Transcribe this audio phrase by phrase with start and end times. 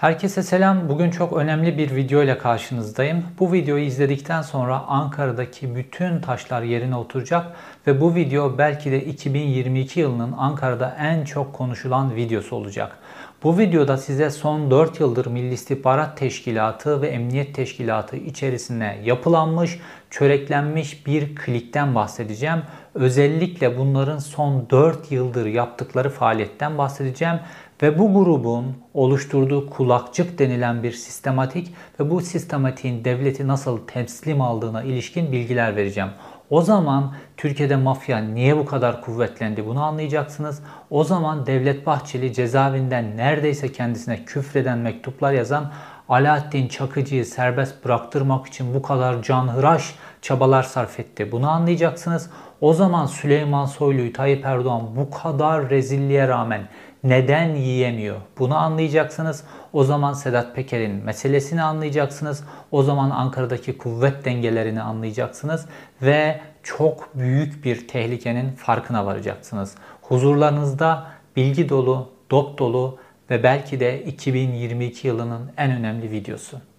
[0.00, 0.88] Herkese selam.
[0.88, 3.24] Bugün çok önemli bir video ile karşınızdayım.
[3.38, 7.46] Bu videoyu izledikten sonra Ankara'daki bütün taşlar yerine oturacak
[7.86, 12.98] ve bu video belki de 2022 yılının Ankara'da en çok konuşulan videosu olacak.
[13.42, 19.80] Bu videoda size son 4 yıldır Milli İstihbarat Teşkilatı ve Emniyet Teşkilatı içerisinde yapılanmış,
[20.10, 22.62] çöreklenmiş bir klikten bahsedeceğim.
[22.94, 27.36] Özellikle bunların son 4 yıldır yaptıkları faaliyetten bahsedeceğim
[27.82, 34.82] ve bu grubun oluşturduğu kulakçık denilen bir sistematik ve bu sistematiğin devleti nasıl teslim aldığına
[34.82, 36.10] ilişkin bilgiler vereceğim.
[36.50, 40.62] O zaman Türkiye'de mafya niye bu kadar kuvvetlendi bunu anlayacaksınız.
[40.90, 45.72] O zaman Devlet Bahçeli cezaevinden neredeyse kendisine küfreden mektuplar yazan
[46.08, 51.32] Alaaddin Çakıcı'yı serbest bıraktırmak için bu kadar canhıraş çabalar sarf etti.
[51.32, 52.30] Bunu anlayacaksınız.
[52.60, 56.68] O zaman Süleyman Soylu'yu Tayyip Erdoğan bu kadar rezilliğe rağmen
[57.04, 58.16] neden yiyemiyor?
[58.38, 59.44] Bunu anlayacaksınız.
[59.72, 62.44] O zaman Sedat Peker'in meselesini anlayacaksınız.
[62.70, 65.66] O zaman Ankara'daki kuvvet dengelerini anlayacaksınız
[66.02, 69.74] ve çok büyük bir tehlikenin farkına varacaksınız.
[70.02, 72.98] Huzurlarınızda bilgi dolu, dop dolu
[73.30, 76.69] ve belki de 2022 yılının en önemli videosu.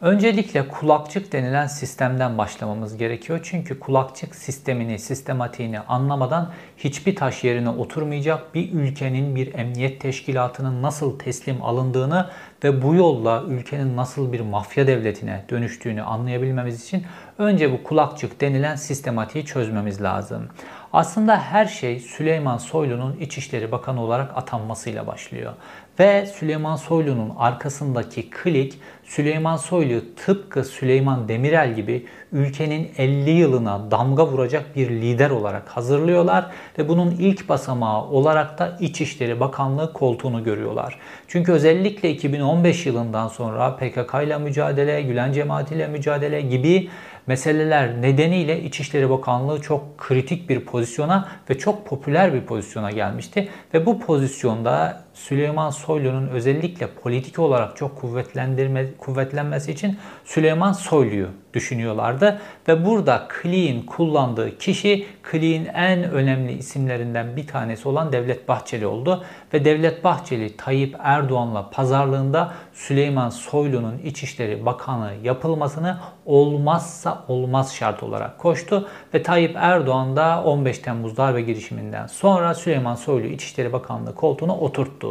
[0.00, 3.40] Öncelikle kulakçık denilen sistemden başlamamız gerekiyor.
[3.42, 8.54] Çünkü kulakçık sistemini, sistematiğini anlamadan hiçbir taş yerine oturmayacak.
[8.54, 12.30] Bir ülkenin, bir emniyet teşkilatının nasıl teslim alındığını
[12.64, 17.02] ve bu yolla ülkenin nasıl bir mafya devletine dönüştüğünü anlayabilmemiz için
[17.38, 20.48] önce bu kulakçık denilen sistematiği çözmemiz lazım.
[20.92, 25.52] Aslında her şey Süleyman Soylu'nun İçişleri Bakanı olarak atanmasıyla başlıyor.
[25.98, 34.26] Ve Süleyman Soylu'nun arkasındaki klik Süleyman Soylu tıpkı Süleyman Demirel gibi ülkenin 50 yılına damga
[34.26, 36.46] vuracak bir lider olarak hazırlıyorlar
[36.78, 40.98] ve bunun ilk basamağı olarak da İçişleri Bakanlığı koltuğunu görüyorlar.
[41.28, 46.90] Çünkü özellikle 2015 yılından sonra PKK ile mücadele, Gülen cemaati ile mücadele gibi
[47.28, 53.48] meseleler nedeniyle İçişleri Bakanlığı çok kritik bir pozisyona ve çok popüler bir pozisyona gelmişti.
[53.74, 62.40] Ve bu pozisyonda Süleyman Soylu'nun özellikle politik olarak çok kuvvetlendirme, kuvvetlenmesi için Süleyman Soylu'yu düşünüyorlardı.
[62.68, 69.24] Ve burada Klik'in kullandığı kişi Klik'in en önemli isimlerinden bir tanesi olan Devlet Bahçeli oldu.
[69.54, 78.38] Ve Devlet Bahçeli Tayyip Erdoğan'la pazarlığında Süleyman Soylu'nun İçişleri Bakanı yapılmasını olmazsa olmaz şart olarak
[78.38, 78.88] koştu.
[79.14, 85.07] Ve Tayyip Erdoğan da 15 Temmuz darbe girişiminden sonra Süleyman Soylu İçişleri Bakanlığı koltuğuna oturttu.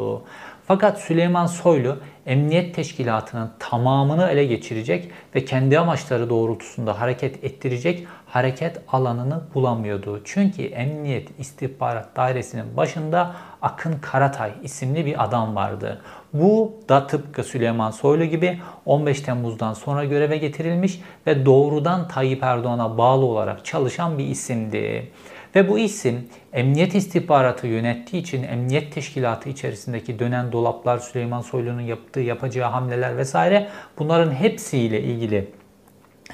[0.68, 8.82] Fakat Süleyman Soylu emniyet teşkilatının tamamını ele geçirecek ve kendi amaçları doğrultusunda hareket ettirecek hareket
[8.88, 10.22] alanını bulamıyordu.
[10.26, 16.02] Çünkü Emniyet İstihbarat Dairesi'nin başında Akın Karatay isimli bir adam vardı.
[16.34, 22.98] Bu da tıpkı Süleyman Soylu gibi 15 Temmuz'dan sonra göreve getirilmiş ve doğrudan Tayyip Erdoğan'a
[22.98, 25.12] bağlı olarak çalışan bir isimdi.
[25.58, 32.20] Ve bu isim emniyet istihbaratı yönettiği için emniyet teşkilatı içerisindeki dönen dolaplar, Süleyman Soylu'nun yaptığı,
[32.20, 33.68] yapacağı hamleler vesaire
[34.00, 35.52] bunların hepsiyle ilgili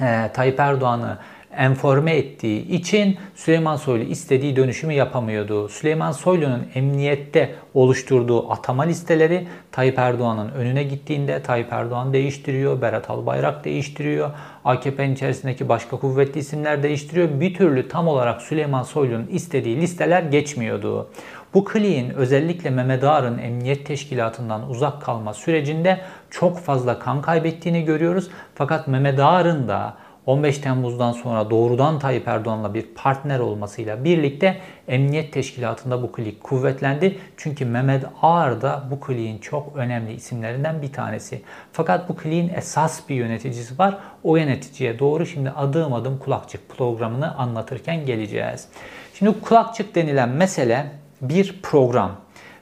[0.01, 1.17] e, Tayyip Erdoğan'ı
[1.57, 5.69] enforme ettiği için Süleyman Soylu istediği dönüşümü yapamıyordu.
[5.69, 13.65] Süleyman Soylu'nun emniyette oluşturduğu atama listeleri Tayyip Erdoğan'ın önüne gittiğinde Tayyip Erdoğan değiştiriyor, Berat Albayrak
[13.65, 14.31] değiştiriyor,
[14.65, 17.39] AKP'nin içerisindeki başka kuvvetli isimler değiştiriyor.
[17.39, 21.09] Bir türlü tam olarak Süleyman Soylu'nun istediği listeler geçmiyordu.
[21.53, 28.29] Bu kliğin özellikle Mehmet Ağar'ın emniyet teşkilatından uzak kalma sürecinde çok fazla kan kaybettiğini görüyoruz.
[28.55, 29.93] Fakat Mehmet Ağar'ın da
[30.25, 34.57] 15 Temmuz'dan sonra doğrudan Tayyip Erdoğan'la bir partner olmasıyla birlikte
[34.87, 37.17] Emniyet Teşkilatı'nda bu klik kuvvetlendi.
[37.37, 41.41] Çünkü Mehmet Ağar da bu kliğin çok önemli isimlerinden bir tanesi.
[41.71, 43.97] Fakat bu kliğin esas bir yöneticisi var.
[44.23, 48.67] O yöneticiye doğru şimdi adım adım kulakçık programını anlatırken geleceğiz.
[49.13, 50.91] Şimdi kulakçık denilen mesele
[51.21, 52.11] bir program.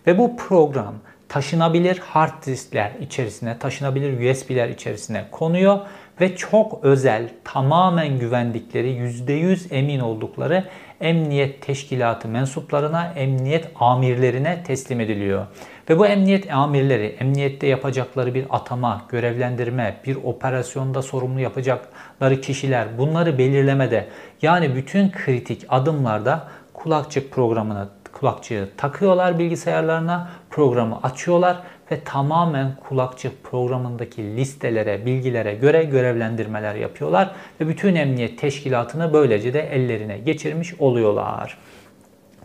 [0.08, 0.94] Ve bu program
[1.30, 5.80] taşınabilir hard diskler içerisine, taşınabilir USB'ler içerisine konuyor
[6.22, 10.64] ve çok özel, tamamen güvendikleri, %100 emin oldukları
[11.02, 15.46] emniyet teşkilatı mensuplarına, emniyet amirlerine teslim ediliyor.
[15.90, 23.38] Ve bu emniyet amirleri, emniyette yapacakları bir atama, görevlendirme, bir operasyonda sorumlu yapacakları kişiler bunları
[23.38, 24.08] belirlemede
[24.42, 31.58] yani bütün kritik adımlarda kulakçık programını kulakçığı takıyorlar bilgisayarlarına, programı açıyorlar
[31.92, 39.62] ve tamamen kulakçık programındaki listelere, bilgilere göre görevlendirmeler yapıyorlar ve bütün emniyet teşkilatını böylece de
[39.62, 41.58] ellerine geçirmiş oluyorlar.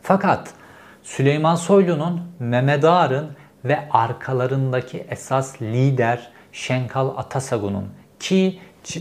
[0.03, 0.55] Fakat
[1.03, 3.29] Süleyman Soylu'nun, Mehmet Ağar'ın
[3.65, 7.89] ve arkalarındaki esas lider Şenkal Atasagun'un
[8.21, 8.59] ki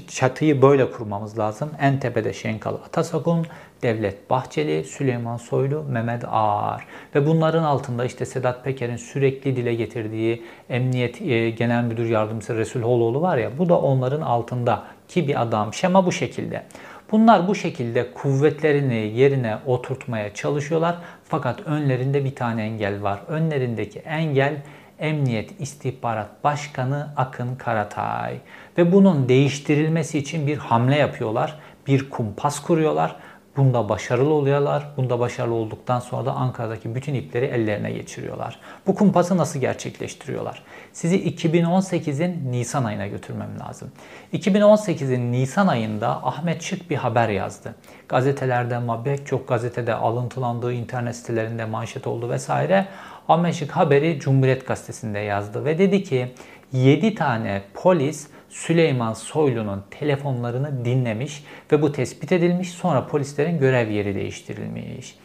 [0.08, 1.72] çatıyı böyle kurmamız lazım.
[1.80, 3.46] En tepede Şenkal Atasagun,
[3.86, 6.86] Devlet Bahçeli, Süleyman Soylu, Mehmet Ağar
[7.16, 12.82] ve bunların altında işte Sedat Peker'in sürekli dile getirdiği Emniyet e, Genel Müdür Yardımcısı Resul
[12.82, 15.74] Holoğlu var ya bu da onların altında ki bir adam.
[15.74, 16.64] Şema bu şekilde.
[17.12, 20.96] Bunlar bu şekilde kuvvetlerini yerine oturtmaya çalışıyorlar.
[21.24, 23.20] Fakat önlerinde bir tane engel var.
[23.28, 24.62] Önlerindeki engel
[25.00, 28.38] Emniyet İstihbarat Başkanı Akın Karatay.
[28.78, 31.60] Ve bunun değiştirilmesi için bir hamle yapıyorlar.
[31.88, 33.16] Bir kumpas kuruyorlar.
[33.58, 34.88] Bunda başarılı oluyorlar.
[34.98, 38.60] Bunda başarılı olduktan sonra da Ankara'daki bütün ipleri ellerine geçiriyorlar.
[38.88, 40.64] Bu kumpası nasıl gerçekleştiriyorlar?
[40.94, 43.92] Sizi 2018'in Nisan ayına götürmem lazım.
[44.34, 47.76] 2018'in Nisan ayında Ahmet Şık bir haber yazdı.
[48.10, 52.86] Gazetelerde, pek çok gazetede alıntılandığı, internet sitelerinde manşet oldu vesaire.
[53.30, 56.28] Ahmet Şık haberi Cumhuriyet Gazetesi'nde yazdı ve dedi ki
[56.72, 62.70] 7 tane polis Süleyman Soylu'nun telefonlarını dinlemiş ve bu tespit edilmiş.
[62.72, 65.16] Sonra polislerin görev yeri değiştirilmiş.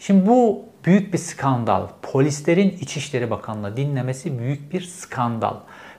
[0.00, 1.86] Şimdi bu büyük bir skandal.
[2.02, 5.54] Polislerin İçişleri Bakanlığı dinlemesi büyük bir skandal.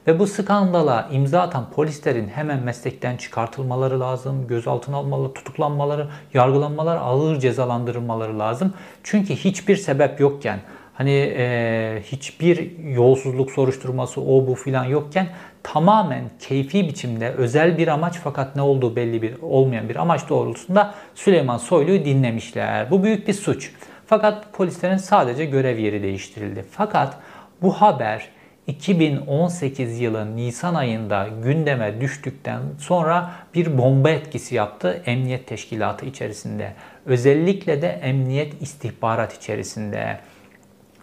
[0.07, 7.39] Ve bu skandala imza atan polislerin hemen meslekten çıkartılmaları lazım, gözaltına almaları, tutuklanmaları, yargılanmaları, ağır
[7.39, 8.73] cezalandırılmaları lazım.
[9.03, 10.59] Çünkü hiçbir sebep yokken
[10.93, 15.27] hani e, hiçbir yolsuzluk soruşturması o bu filan yokken
[15.63, 20.93] tamamen keyfi biçimde özel bir amaç fakat ne olduğu belli bir olmayan bir amaç doğrultusunda
[21.15, 22.91] Süleyman Soylu'yu dinlemişler.
[22.91, 23.71] Bu büyük bir suç.
[24.05, 26.65] Fakat polislerin sadece görev yeri değiştirildi.
[26.71, 27.17] Fakat
[27.61, 28.29] bu haber
[28.67, 36.73] 2018 yılı Nisan ayında gündeme düştükten sonra bir bomba etkisi yaptı Emniyet Teşkilatı içerisinde.
[37.05, 40.19] Özellikle de Emniyet istihbarat içerisinde.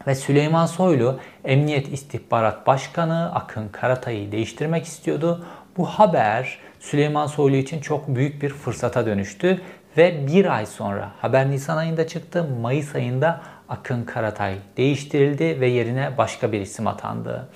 [0.07, 5.47] Ve Süleyman Soylu Emniyet İstihbarat Başkanı Akın Karatay'ı değiştirmek istiyordu.
[5.77, 9.61] Bu haber Süleyman Soylu için çok büyük bir fırsata dönüştü
[9.97, 12.47] ve bir ay sonra haber Nisan ayında çıktı.
[12.61, 17.49] Mayıs ayında Akın Karatay değiştirildi ve yerine başka bir isim atandı.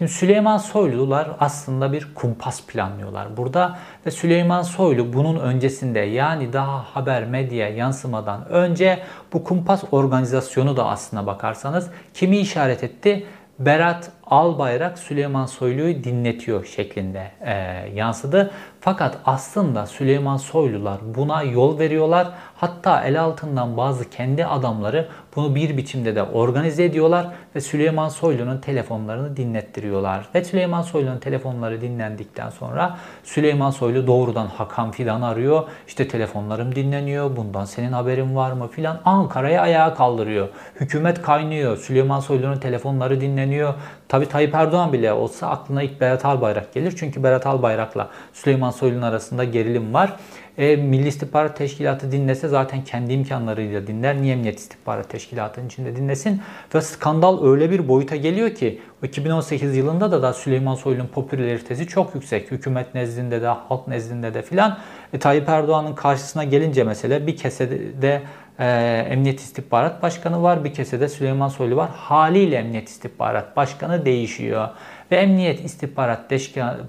[0.00, 6.78] Şimdi Süleyman Soylular aslında bir kumpas planlıyorlar burada ve Süleyman Soylu bunun öncesinde yani daha
[6.78, 8.98] haber medya yansımadan önce
[9.32, 13.26] bu kumpas organizasyonu da aslına bakarsanız kimi işaret etti?
[13.58, 17.52] Berat Albayrak Süleyman Soylu'yu dinletiyor şeklinde e,
[17.94, 18.50] yansıdı.
[18.80, 22.28] Fakat aslında Süleyman Soylular buna yol veriyorlar.
[22.56, 28.58] Hatta el altından bazı kendi adamları bunu bir biçimde de organize ediyorlar ve Süleyman Soylu'nun
[28.58, 30.28] telefonlarını dinlettiriyorlar.
[30.34, 35.62] Ve Süleyman Soylu'nun telefonları dinlendikten sonra Süleyman Soylu doğrudan Hakan Fidan arıyor.
[35.86, 37.36] İşte telefonlarım dinleniyor.
[37.36, 39.00] Bundan senin haberin var mı filan.
[39.04, 40.48] Ankara'ya ayağa kaldırıyor.
[40.80, 41.76] Hükümet kaynıyor.
[41.76, 43.74] Süleyman Soylu'nun telefonları dinleniyor.
[44.08, 46.94] Tabi Tayyip Erdoğan bile olsa aklına ilk Berat Albayrak gelir.
[46.96, 50.16] Çünkü Berat Albayrak'la Süleyman Soylu'nun arasında gerilim var.
[50.60, 54.22] E, Milli İstihbarat Teşkilatı dinlese zaten kendi imkanlarıyla dinler.
[54.22, 56.40] Niye Emniyet İstihbarat Teşkilatı'nın içinde dinlesin?
[56.74, 62.14] Ve skandal öyle bir boyuta geliyor ki 2018 yılında da da Süleyman Soylu'nun popülaritesi çok
[62.14, 62.50] yüksek.
[62.50, 64.78] Hükümet nezdinde de, halk nezdinde de filan.
[65.12, 68.22] E, Tayyip Erdoğan'ın karşısına gelince mesela bir kesede
[68.60, 68.66] e,
[69.10, 71.90] Emniyet İstihbarat Başkanı var, bir kesede Süleyman Soylu var.
[71.96, 74.68] Haliyle Emniyet İstihbarat Başkanı değişiyor.
[75.10, 76.30] Ve Emniyet İstihbarat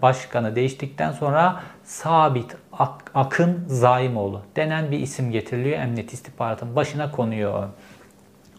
[0.01, 5.79] Başkanı değiştikten sonra Sabit Ak Akın Zaimoğlu denen bir isim getiriliyor.
[5.79, 7.67] Emniyet İstihbarat'ın başına konuyor.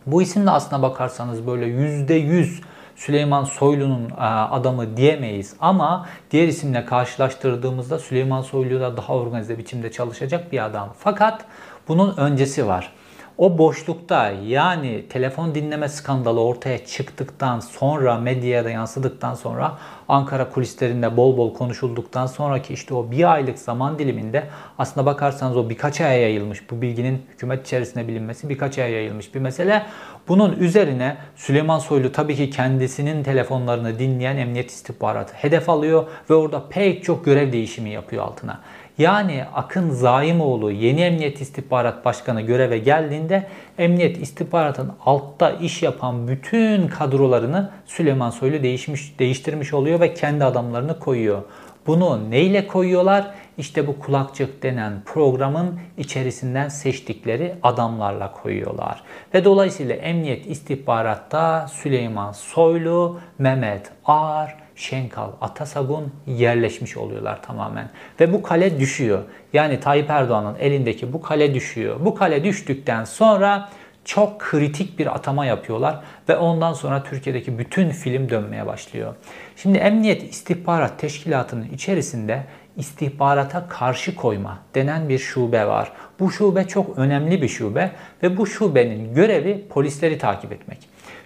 [0.06, 2.62] Bu isim de aslına bakarsanız böyle yüzde yüz
[2.96, 9.92] Süleyman Soylu'nun e, adamı diyemeyiz ama diğer isimle karşılaştırdığımızda Süleyman Soylu da daha organize biçimde
[9.92, 10.94] çalışacak bir adam.
[10.98, 11.44] Fakat
[11.88, 12.92] bunun öncesi var.
[13.38, 21.16] O boşlukta yani telefon dinleme skandalı ortaya çıktıktan sonra medyaya da yansıdıktan sonra Ankara kulislerinde
[21.16, 24.44] bol bol konuşulduktan sonraki işte o bir aylık zaman diliminde
[24.78, 29.40] aslında bakarsanız o birkaç aya yayılmış bu bilginin hükümet içerisinde bilinmesi birkaç aya yayılmış bir
[29.40, 29.82] mesele.
[30.28, 36.68] Bunun üzerine Süleyman Soylu tabii ki kendisinin telefonlarını dinleyen emniyet istihbaratı hedef alıyor ve orada
[36.68, 38.60] pek çok görev değişimi yapıyor altına.
[38.98, 46.88] Yani Akın Zaimoğlu yeni Emniyet İstihbarat Başkanı göreve geldiğinde Emniyet İstihbarat'ın altta iş yapan bütün
[46.88, 51.42] kadrolarını Süleyman Soylu değişmiş, değiştirmiş oluyor ve kendi adamlarını koyuyor.
[51.86, 53.34] Bunu neyle koyuyorlar?
[53.58, 59.02] işte bu kulakçık denen programın içerisinden seçtikleri adamlarla koyuyorlar.
[59.34, 67.90] Ve dolayısıyla emniyet istihbaratta Süleyman Soylu, Mehmet Ağar, Şenkal, Atasagun yerleşmiş oluyorlar tamamen.
[68.20, 69.22] Ve bu kale düşüyor.
[69.52, 71.96] Yani Tayyip Erdoğan'ın elindeki bu kale düşüyor.
[72.00, 73.68] Bu kale düştükten sonra
[74.04, 79.14] çok kritik bir atama yapıyorlar ve ondan sonra Türkiye'deki bütün film dönmeye başlıyor.
[79.56, 82.42] Şimdi Emniyet İstihbarat Teşkilatı'nın içerisinde
[82.76, 85.92] istihbarata karşı koyma denen bir şube var.
[86.20, 87.90] Bu şube çok önemli bir şube
[88.22, 90.78] ve bu şubenin görevi polisleri takip etmek.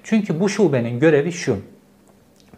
[0.02, 1.58] Çünkü bu şubenin görevi şu.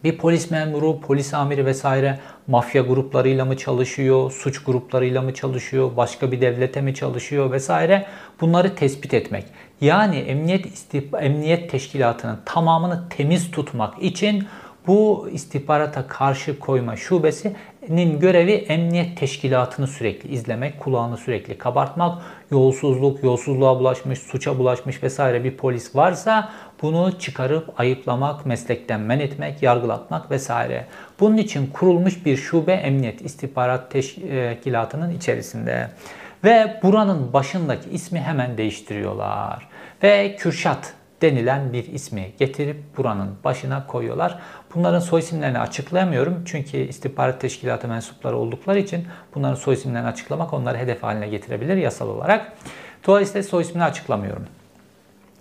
[0.04, 6.32] Bir polis memuru, polis amiri vesaire mafya gruplarıyla mı çalışıyor, suç gruplarıyla mı çalışıyor, başka
[6.32, 8.06] bir devlete mi çalışıyor vesaire
[8.40, 9.44] bunları tespit etmek.
[9.80, 14.46] Yani emniyet istihbar, emniyet teşkilatının tamamını temiz tutmak için
[14.86, 23.78] bu istihbarata karşı koyma şubesinin görevi emniyet teşkilatını sürekli izlemek, kulağını sürekli kabartmak, yolsuzluk, yolsuzluğa
[23.78, 30.86] bulaşmış, suça bulaşmış vesaire bir polis varsa bunu çıkarıp ayıplamak, meslekten men etmek, yargılatmak vesaire.
[31.20, 35.90] Bunun için kurulmuş bir şube emniyet istihbarat teşkilatının içerisinde.
[36.44, 39.68] Ve buranın başındaki ismi hemen değiştiriyorlar.
[40.02, 44.38] Ve Kürşat denilen bir ismi getirip buranın başına koyuyorlar.
[44.74, 50.78] Bunların soy isimlerini açıklayamıyorum çünkü istihbarat teşkilatı mensupları oldukları için bunların soy isimlerini açıklamak onları
[50.78, 52.52] hedef haline getirebilir yasal olarak.
[53.06, 54.46] Dolayısıyla soy ismini açıklamıyorum.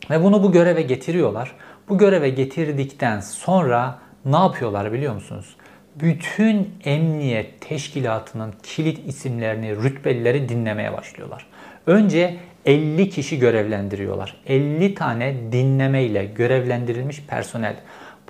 [0.10, 1.52] Ve bunu bu göreve getiriyorlar.
[1.90, 5.56] Bu göreve getirdikten sonra ne yapıyorlar biliyor musunuz?
[5.96, 11.46] Bütün emniyet teşkilatının kilit isimlerini, rütbelileri dinlemeye başlıyorlar.
[11.88, 12.36] Önce
[12.66, 14.42] 50 kişi görevlendiriyorlar.
[14.48, 17.76] 50 tane dinleme ile görevlendirilmiş personel.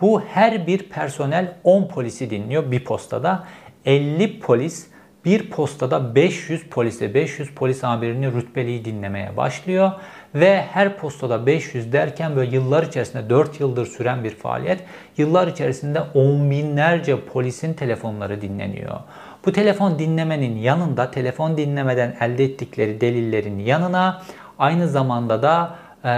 [0.01, 3.47] Bu her bir personel 10 polisi dinliyor bir postada.
[3.85, 4.87] 50 polis
[5.25, 9.91] bir postada 500 polise, 500 polis amirini rütbeliği dinlemeye başlıyor.
[10.39, 14.79] Ve her postada 500 derken böyle yıllar içerisinde 4 yıldır süren bir faaliyet.
[15.17, 18.99] Yıllar içerisinde on binlerce polisin telefonları dinleniyor.
[19.45, 24.21] Bu telefon dinlemenin yanında telefon dinlemeden elde ettikleri delillerin yanına
[24.59, 26.09] aynı zamanda da e,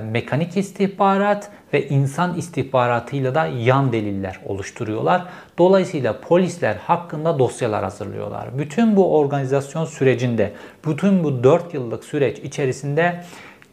[0.00, 5.22] mekanik istihbarat ve insan istihbaratıyla da yan deliller oluşturuyorlar.
[5.58, 8.58] Dolayısıyla polisler hakkında dosyalar hazırlıyorlar.
[8.58, 10.52] Bütün bu organizasyon sürecinde,
[10.86, 13.24] bütün bu 4 yıllık süreç içerisinde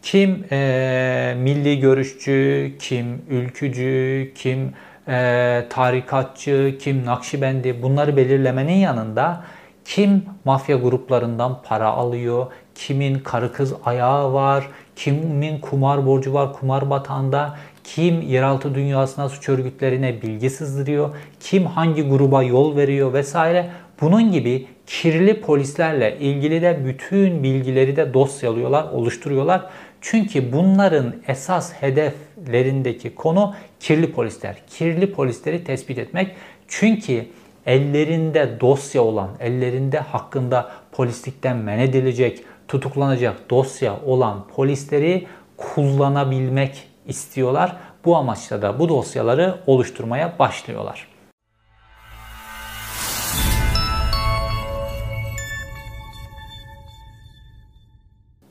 [0.06, 4.72] kim e, milli görüşçü, kim ülkücü, kim
[5.08, 9.44] e, tarikatçı, kim nakşibendi bunları belirlemenin yanında
[9.84, 16.90] kim mafya gruplarından para alıyor, kimin karı kız ayağı var, kimin kumar borcu var kumar
[16.90, 21.10] batağında, kim yeraltı dünyasına suç örgütlerine bilgi sızdırıyor,
[21.40, 23.70] kim hangi gruba yol veriyor vesaire.
[24.00, 29.66] Bunun gibi kirli polislerle ilgili de bütün bilgileri de dosyalıyorlar, oluşturuyorlar.
[30.00, 34.56] Çünkü bunların esas hedeflerindeki konu kirli polisler.
[34.70, 36.36] Kirli polisleri tespit etmek.
[36.68, 37.26] Çünkü
[37.66, 45.26] ellerinde dosya olan, ellerinde hakkında polislikten men edilecek, tutuklanacak dosya olan polisleri
[45.56, 47.76] kullanabilmek istiyorlar.
[48.04, 51.15] Bu amaçla da bu dosyaları oluşturmaya başlıyorlar.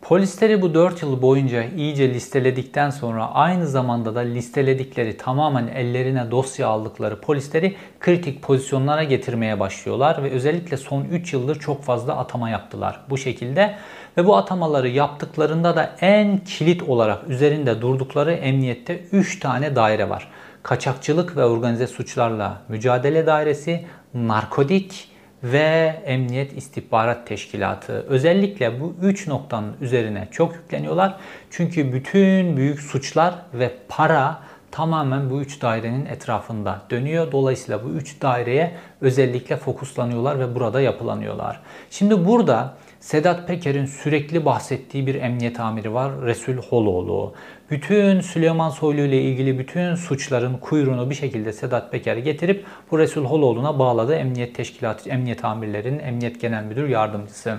[0.07, 6.67] Polisleri bu 4 yıl boyunca iyice listeledikten sonra aynı zamanda da listeledikleri tamamen ellerine dosya
[6.67, 13.01] aldıkları polisleri kritik pozisyonlara getirmeye başlıyorlar ve özellikle son 3 yıldır çok fazla atama yaptılar
[13.09, 13.75] bu şekilde.
[14.17, 20.27] Ve bu atamaları yaptıklarında da en kilit olarak üzerinde durdukları emniyette 3 tane daire var.
[20.63, 25.14] Kaçakçılık ve organize suçlarla mücadele dairesi, narkotik
[25.51, 27.93] ve Emniyet İstihbarat Teşkilatı.
[27.93, 31.15] Özellikle bu üç noktanın üzerine çok yükleniyorlar.
[31.51, 34.39] Çünkü bütün büyük suçlar ve para
[34.71, 37.31] tamamen bu üç dairenin etrafında dönüyor.
[37.31, 38.71] Dolayısıyla bu üç daireye
[39.01, 41.61] özellikle fokuslanıyorlar ve burada yapılanıyorlar.
[41.89, 42.73] Şimdi burada
[43.05, 46.21] Sedat Peker'in sürekli bahsettiği bir emniyet amiri var.
[46.21, 47.33] Resul Holoğlu.
[47.71, 53.25] Bütün Süleyman Soylu ile ilgili bütün suçların kuyruğunu bir şekilde Sedat Peker getirip bu Resul
[53.25, 54.15] Holoğlu'na bağladı.
[54.15, 57.57] Emniyet Teşkilatı, Emniyet Amirlerinin Emniyet Genel Müdür Yardımcısı.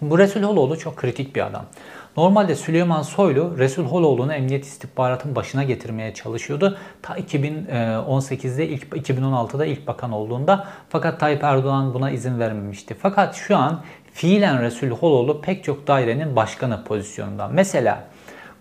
[0.00, 1.64] Bu Resul Holoğlu çok kritik bir adam.
[2.16, 6.78] Normalde Süleyman Soylu Resul Holoğlu'nu emniyet istihbaratın başına getirmeye çalışıyordu.
[7.02, 12.96] Ta 2018'de ilk 2016'da ilk bakan olduğunda fakat Tayyip Erdoğan buna izin vermemişti.
[13.02, 13.82] Fakat şu an
[14.12, 17.48] fiilen Resul Holoğlu pek çok dairenin başkanı pozisyonunda.
[17.48, 18.04] Mesela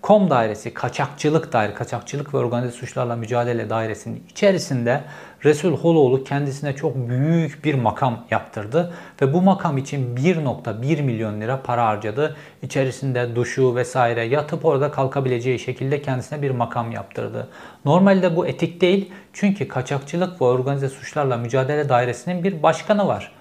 [0.02, 5.02] KOM dairesi, kaçakçılık daire, kaçakçılık ve organize suçlarla mücadele dairesinin içerisinde
[5.46, 11.62] Resul Holoğlu kendisine çok büyük bir makam yaptırdı ve bu makam için 1.1 milyon lira
[11.62, 12.36] para harcadı.
[12.62, 17.48] İçerisinde duşu vesaire yatıp orada kalkabileceği şekilde kendisine bir makam yaptırdı.
[17.86, 23.41] Normalde bu etik değil çünkü kaçakçılık ve organize suçlarla mücadele dairesinin bir başkanı var.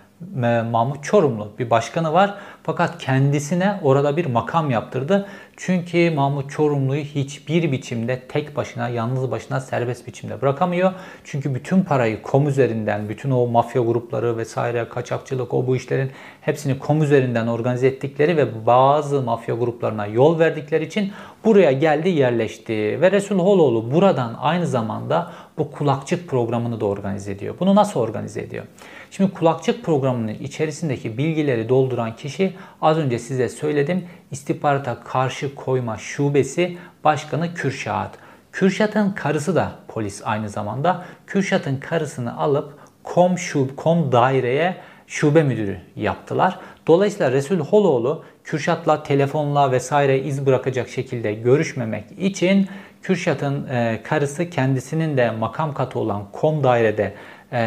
[0.70, 2.34] Mahmut Çorumlu bir başkanı var.
[2.62, 5.26] Fakat kendisine orada bir makam yaptırdı.
[5.56, 10.92] Çünkü Mahmut Çorumlu'yu hiçbir biçimde tek başına, yalnız başına serbest biçimde bırakamıyor.
[11.24, 16.10] Çünkü bütün parayı kom üzerinden, bütün o mafya grupları vesaire, kaçakçılık, o bu işlerin
[16.40, 21.12] hepsini kom üzerinden organize ettikleri ve bazı mafya gruplarına yol verdikleri için
[21.44, 22.98] buraya geldi, yerleşti.
[23.00, 27.54] Ve Resul Holoğlu buradan aynı zamanda bu kulakçık programını da organize ediyor.
[27.60, 28.64] Bunu nasıl organize ediyor?
[29.10, 32.52] Şimdi kulakçık programının içerisindeki bilgileri dolduran kişi
[32.82, 38.10] az önce size söyledim istihbarata karşı koyma şubesi başkanı Kürşat.
[38.52, 41.04] Kürşat'ın karısı da polis aynı zamanda.
[41.26, 42.72] Kürşat'ın karısını alıp
[43.04, 44.76] kom, şub, kom daireye
[45.06, 46.58] şube müdürü yaptılar.
[46.86, 52.68] Dolayısıyla Resul Holoğlu Kürşat'la telefonla vesaire iz bırakacak şekilde görüşmemek için
[53.02, 57.14] Kürşat'ın e, karısı kendisinin de makam katı olan kom dairede
[57.52, 57.58] e,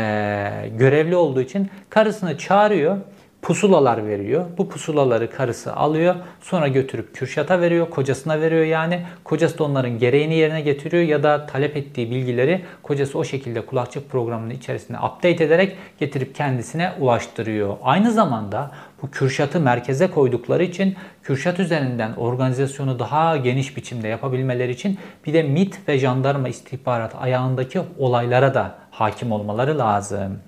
[0.78, 2.98] görevli olduğu için karısını çağırıyor
[3.44, 4.46] pusulalar veriyor.
[4.58, 6.16] Bu pusulaları karısı alıyor.
[6.42, 7.90] Sonra götürüp Kürşat'a veriyor.
[7.90, 9.02] Kocasına veriyor yani.
[9.24, 14.10] Kocası da onların gereğini yerine getiriyor ya da talep ettiği bilgileri kocası o şekilde kulakçık
[14.10, 17.78] programının içerisinde update ederek getirip kendisine ulaştırıyor.
[17.84, 18.72] Aynı zamanda
[19.02, 25.44] bu Kürşat'ı merkeze koydukları için Kürşat üzerinden organizasyonu daha geniş biçimde yapabilmeleri için bir de
[25.44, 30.40] MIT ve jandarma istihbarat ayağındaki olaylara da hakim olmaları lazım.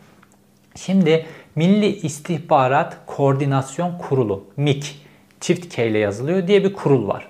[0.75, 1.25] Şimdi
[1.55, 4.95] Milli İstihbarat Koordinasyon Kurulu MİK
[5.39, 7.27] çift K ile yazılıyor diye bir kurul var.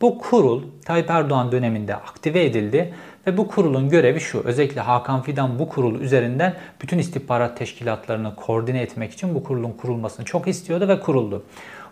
[0.00, 2.94] Bu kurul Tayyip Erdoğan döneminde aktive edildi
[3.26, 4.42] ve bu kurulun görevi şu.
[4.44, 10.24] Özellikle Hakan Fidan bu kurul üzerinden bütün istihbarat teşkilatlarını koordine etmek için bu kurulun kurulmasını
[10.24, 11.42] çok istiyordu ve kuruldu.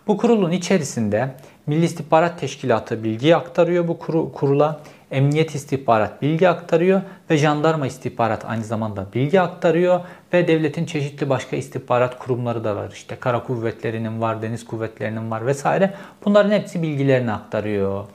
[0.07, 1.35] Bu kurulun içerisinde
[1.67, 3.99] Milli İstihbarat Teşkilatı bilgi aktarıyor bu
[4.33, 4.81] kurula.
[5.11, 9.99] Emniyet istihbarat bilgi aktarıyor ve jandarma istihbarat aynı zamanda bilgi aktarıyor
[10.33, 12.91] ve devletin çeşitli başka istihbarat kurumları da var.
[12.91, 15.93] İşte kara kuvvetlerinin var, deniz kuvvetlerinin var vesaire.
[16.25, 18.05] Bunların hepsi bilgilerini aktarıyor.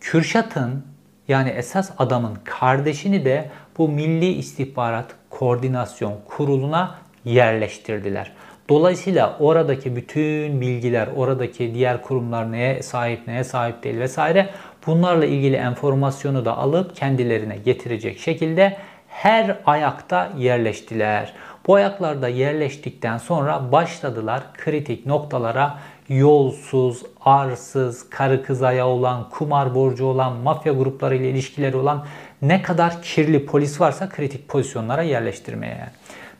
[0.00, 0.84] Kürşat'ın
[1.28, 8.32] yani esas adamın kardeşini de bu Milli İstihbarat Koordinasyon Kurulu'na yerleştirdiler.
[8.68, 14.48] Dolayısıyla oradaki bütün bilgiler, oradaki diğer kurumlar neye sahip, neye sahip değil vesaire
[14.86, 18.76] bunlarla ilgili enformasyonu da alıp kendilerine getirecek şekilde
[19.08, 21.32] her ayakta yerleştiler.
[21.66, 30.32] Bu ayaklarda yerleştikten sonra başladılar kritik noktalara yolsuz, arsız, karı kızaya olan, kumar borcu olan,
[30.32, 32.06] mafya grupları ile ilişkileri olan
[32.42, 35.90] ne kadar kirli polis varsa kritik pozisyonlara yerleştirmeye.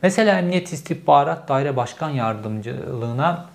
[0.01, 3.45] Mesela Emniyet İstihbarat Daire Başkan Yardımcılığına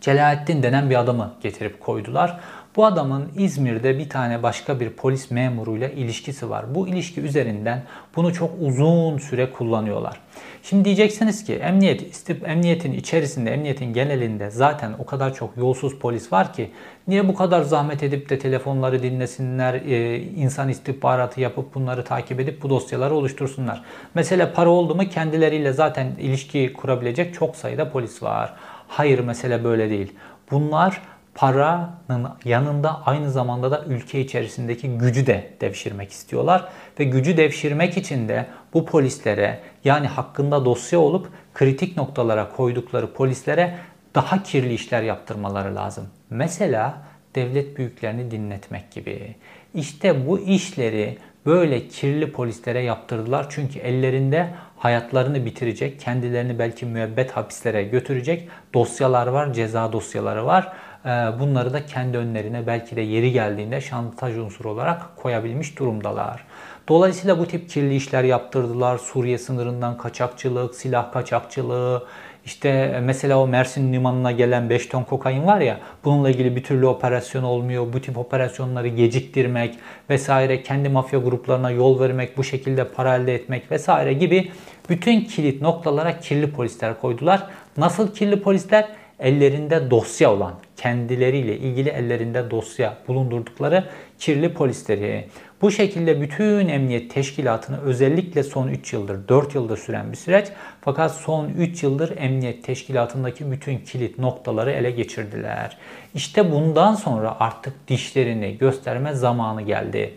[0.00, 2.40] Celalettin denen bir adamı getirip koydular.
[2.76, 6.74] Bu adamın İzmir'de bir tane başka bir polis memuruyla ilişkisi var.
[6.74, 7.82] Bu ilişki üzerinden
[8.16, 10.20] bunu çok uzun süre kullanıyorlar.
[10.62, 16.52] Şimdi diyeceksiniz ki emniyet, emniyetin içerisinde, emniyetin genelinde zaten o kadar çok yolsuz polis var
[16.52, 16.70] ki
[17.08, 22.62] niye bu kadar zahmet edip de telefonları dinlesinler, e, insan istihbaratı yapıp bunları takip edip
[22.62, 23.82] bu dosyaları oluştursunlar.
[24.14, 28.54] Mesele para oldu mu kendileriyle zaten ilişki kurabilecek çok sayıda polis var.
[28.88, 30.12] Hayır mesele böyle değil.
[30.50, 31.02] Bunlar
[31.38, 36.68] paranın yanında aynı zamanda da ülke içerisindeki gücü de devşirmek istiyorlar.
[37.00, 43.78] Ve gücü devşirmek için de bu polislere yani hakkında dosya olup kritik noktalara koydukları polislere
[44.14, 46.06] daha kirli işler yaptırmaları lazım.
[46.30, 47.02] Mesela
[47.34, 49.34] devlet büyüklerini dinletmek gibi.
[49.74, 53.46] İşte bu işleri böyle kirli polislere yaptırdılar.
[53.50, 60.72] Çünkü ellerinde hayatlarını bitirecek, kendilerini belki müebbet hapislere götürecek dosyalar var, ceza dosyaları var
[61.04, 61.08] ee,
[61.40, 66.44] bunları da kendi önlerine belki de yeri geldiğinde şantaj unsuru olarak koyabilmiş durumdalar.
[66.88, 68.98] Dolayısıyla bu tip kirli işler yaptırdılar.
[68.98, 72.06] Suriye sınırından kaçakçılık, silah kaçakçılığı,
[72.44, 76.86] işte mesela o Mersin limanına gelen 5 ton kokain var ya bununla ilgili bir türlü
[76.86, 77.92] operasyon olmuyor.
[77.92, 79.74] Bu tip operasyonları geciktirmek
[80.10, 84.52] vesaire kendi mafya gruplarına yol vermek bu şekilde para elde etmek vesaire gibi
[84.88, 87.46] bütün kilit noktalara kirli polisler koydular.
[87.76, 88.88] Nasıl kirli polisler?
[89.20, 93.84] Ellerinde dosya olan kendileriyle ilgili ellerinde dosya bulundurdukları
[94.18, 95.28] kirli polisleri.
[95.62, 100.48] Bu şekilde bütün emniyet teşkilatını özellikle son 3 yıldır, 4 yıldır süren bir süreç.
[100.80, 105.76] Fakat son 3 yıldır emniyet teşkilatındaki bütün kilit noktaları ele geçirdiler.
[106.14, 110.14] İşte bundan sonra artık dişlerini gösterme zamanı geldi.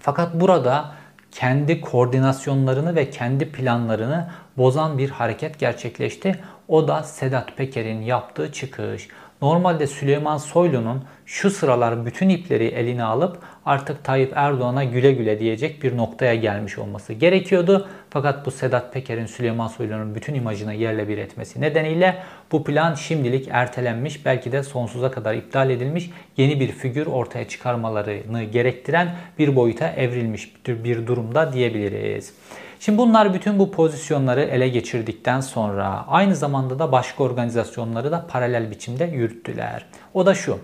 [0.00, 0.92] Fakat burada
[1.32, 6.40] kendi koordinasyonlarını ve kendi planlarını bozan bir hareket gerçekleşti.
[6.68, 9.08] O da Sedat Peker'in yaptığı çıkış.
[9.42, 15.82] Normalde Süleyman Soylu'nun şu sıralar bütün ipleri eline alıp artık Tayyip Erdoğan'a güle güle diyecek
[15.82, 17.88] bir noktaya gelmiş olması gerekiyordu.
[18.10, 22.22] Fakat bu Sedat Peker'in Süleyman Soylu'nun bütün imajını yerle bir etmesi nedeniyle
[22.52, 28.42] bu plan şimdilik ertelenmiş, belki de sonsuza kadar iptal edilmiş, yeni bir figür ortaya çıkarmalarını
[28.42, 32.34] gerektiren bir boyuta evrilmiş bir durumda diyebiliriz.
[32.80, 38.70] Şimdi bunlar bütün bu pozisyonları ele geçirdikten sonra aynı zamanda da başka organizasyonları da paralel
[38.70, 39.86] biçimde yürüttüler.
[40.14, 40.58] O da şu.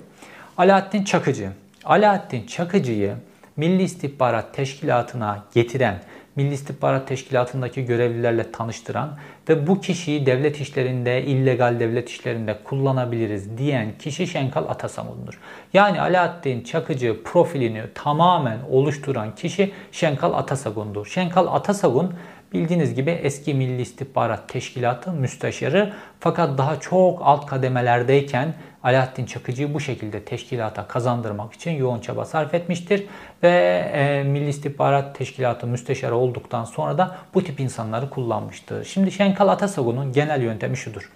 [0.57, 1.51] Alaaddin Çakıcı.
[1.85, 3.15] Alaaddin Çakıcı'yı
[3.57, 6.01] Milli İstihbarat Teşkilatı'na getiren
[6.37, 9.19] Milli İstihbarat Teşkilatı'ndaki görevlilerle tanıştıran
[9.49, 15.41] ve bu kişiyi devlet işlerinde, illegal devlet işlerinde kullanabiliriz diyen kişi Şenkal Atasagun'dur.
[15.73, 21.07] Yani Alaaddin Çakıcı profilini tamamen oluşturan kişi Şenkal Atasagun'dur.
[21.07, 22.15] Şenkal Atasagun
[22.55, 29.81] Bildiğiniz gibi eski Milli İstihbarat Teşkilatı müsteşarı fakat daha çok alt kademelerdeyken Alaaddin Çakıcı'yı bu
[29.81, 33.07] şekilde teşkilata kazandırmak için yoğun çaba sarf etmiştir.
[33.43, 33.51] Ve
[33.95, 38.85] e, Milli İstihbarat Teşkilatı müsteşarı olduktan sonra da bu tip insanları kullanmıştır.
[38.85, 41.11] Şimdi Şenkal Atasagun'un genel yöntemi şudur.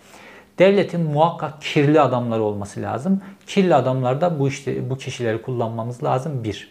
[0.59, 3.23] Devletin muhakkak kirli adamları olması lazım.
[3.47, 6.71] Kirli adamlarda bu işte bu kişileri kullanmamız lazım bir.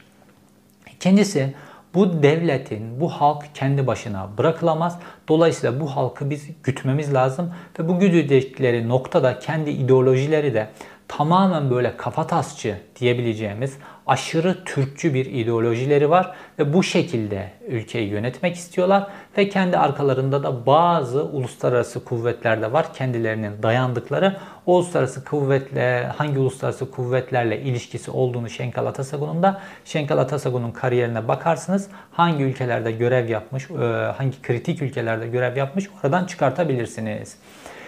[0.96, 1.54] İkincisi
[1.98, 5.00] bu devletin, bu halk kendi başına bırakılamaz.
[5.28, 10.68] Dolayısıyla bu halkı biz gütmemiz lazım ve bu güdüldükleri noktada kendi ideolojileri de
[11.08, 19.08] tamamen böyle kafatasçı diyebileceğimiz aşırı Türkçü bir ideolojileri var ve bu şekilde ülkeyi yönetmek istiyorlar
[19.38, 24.38] ve kendi arkalarında da bazı uluslararası kuvvetler de var kendilerinin dayandıkları.
[24.66, 32.44] Uluslararası kuvvetle hangi uluslararası kuvvetlerle ilişkisi olduğunu Şenkal Atasagun'un da Şenkal Atasagun'un kariyerine bakarsınız hangi
[32.44, 33.76] ülkelerde görev yapmış, e,
[34.18, 37.38] hangi kritik ülkelerde görev yapmış oradan çıkartabilirsiniz.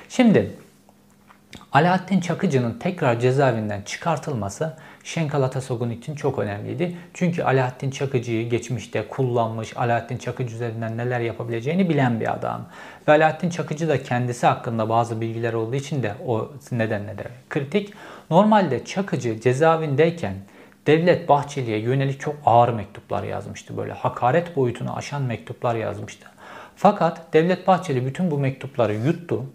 [0.10, 0.52] Şimdi
[1.72, 6.98] Alaaddin Çakıcı'nın tekrar cezaevinden çıkartılması Şenkal Atasogun için çok önemliydi.
[7.14, 12.66] Çünkü Alaaddin Çakıcı'yı geçmişte kullanmış, Alaaddin Çakıcı üzerinden neler yapabileceğini bilen bir adam.
[13.08, 17.94] Ve Alaaddin Çakıcı da kendisi hakkında bazı bilgiler olduğu için de o nedenle de kritik.
[18.30, 20.34] Normalde Çakıcı cezaevindeyken
[20.88, 23.78] Devlet Bahçeli'ye yönelik çok ağır mektuplar yazmıştı.
[23.78, 26.28] Böyle hakaret boyutunu aşan mektuplar yazmıştı.
[26.76, 29.46] Fakat Devlet Bahçeli bütün bu mektupları yuttu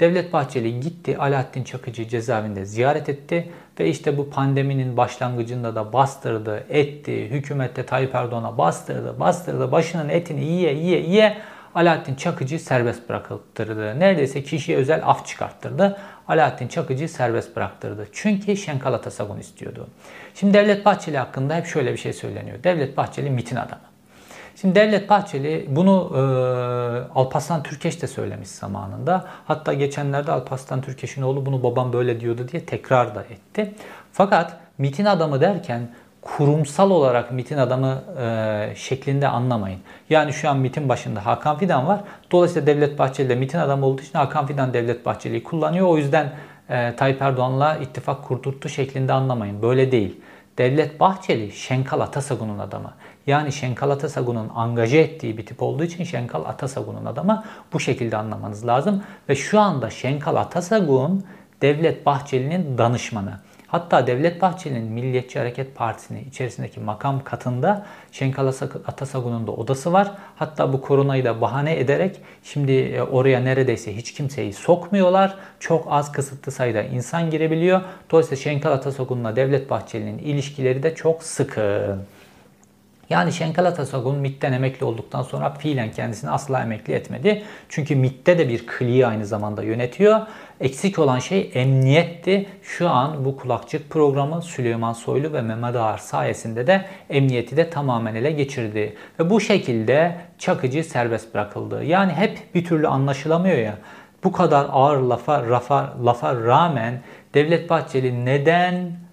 [0.00, 6.64] Devlet Bahçeli gitti Alaaddin Çakıcı cezaevinde ziyaret etti ve işte bu pandeminin başlangıcında da bastırdı,
[6.68, 11.36] etti, hükümette Tayyip Erdoğan'a bastırdı, bastırdı, başının etini yiye yiye yiye
[11.74, 14.00] Alaaddin Çakıcı serbest bıraktırdı.
[14.00, 15.98] Neredeyse kişiye özel af çıkarttırdı.
[16.28, 18.08] Alaaddin Çakıcı serbest bıraktırdı.
[18.12, 19.88] Çünkü Şenkal Atasagun istiyordu.
[20.34, 22.64] Şimdi Devlet Bahçeli hakkında hep şöyle bir şey söyleniyor.
[22.64, 23.93] Devlet Bahçeli mitin adamı.
[24.60, 26.20] Şimdi Devlet Bahçeli bunu e,
[27.14, 29.24] Alparslan Türkeş de söylemiş zamanında.
[29.46, 33.74] Hatta geçenlerde Alparslan Türkeş'in oğlu bunu babam böyle diyordu diye tekrar da etti.
[34.12, 35.88] Fakat mitin adamı derken
[36.22, 39.80] kurumsal olarak mitin adamı e, şeklinde anlamayın.
[40.10, 42.00] Yani şu an mitin başında Hakan Fidan var.
[42.30, 45.86] Dolayısıyla Devlet Bahçeli de mitin adamı olduğu için Hakan Fidan Devlet Bahçeli'yi kullanıyor.
[45.86, 46.32] O yüzden
[46.68, 49.62] e, Tayyip Erdoğan'la ittifak kurdurttu şeklinde anlamayın.
[49.62, 50.20] Böyle değil.
[50.58, 52.92] Devlet Bahçeli Şenkal Atasagun'un adamı.
[53.26, 58.66] Yani Şenkal Atasagun'un angaje ettiği bir tip olduğu için Şenkal Atasagun'un adamı bu şekilde anlamanız
[58.66, 59.02] lazım.
[59.28, 61.24] Ve şu anda Şenkal Atasagun
[61.62, 63.40] Devlet Bahçeli'nin danışmanı.
[63.74, 68.52] Hatta Devlet Bahçeli'nin Milliyetçi Hareket Partisi'nin içerisindeki makam katında Şenkal
[68.86, 70.12] Atasagun'un da odası var.
[70.36, 75.34] Hatta bu koronayı da bahane ederek şimdi e, oraya neredeyse hiç kimseyi sokmuyorlar.
[75.60, 77.80] Çok az kısıtlı sayıda insan girebiliyor.
[78.10, 81.98] Dolayısıyla Şenkal Atasagun'la Devlet Bahçeli'nin ilişkileri de çok sıkı.
[83.10, 87.42] Yani Şenkal Atasagun MIT'ten emekli olduktan sonra fiilen kendisini asla emekli etmedi.
[87.68, 90.20] Çünkü MIT'te de bir kliği aynı zamanda yönetiyor.
[90.60, 92.46] Eksik olan şey emniyetti.
[92.62, 98.14] Şu an bu kulakçık programı Süleyman Soylu ve Mehmet Ağar sayesinde de emniyeti de tamamen
[98.14, 98.96] ele geçirdi.
[99.20, 101.84] Ve bu şekilde Çakıcı serbest bırakıldı.
[101.84, 103.74] Yani hep bir türlü anlaşılamıyor ya.
[104.24, 107.00] Bu kadar ağır lafa, rafa, lafa rağmen
[107.34, 109.03] Devlet Bahçeli neden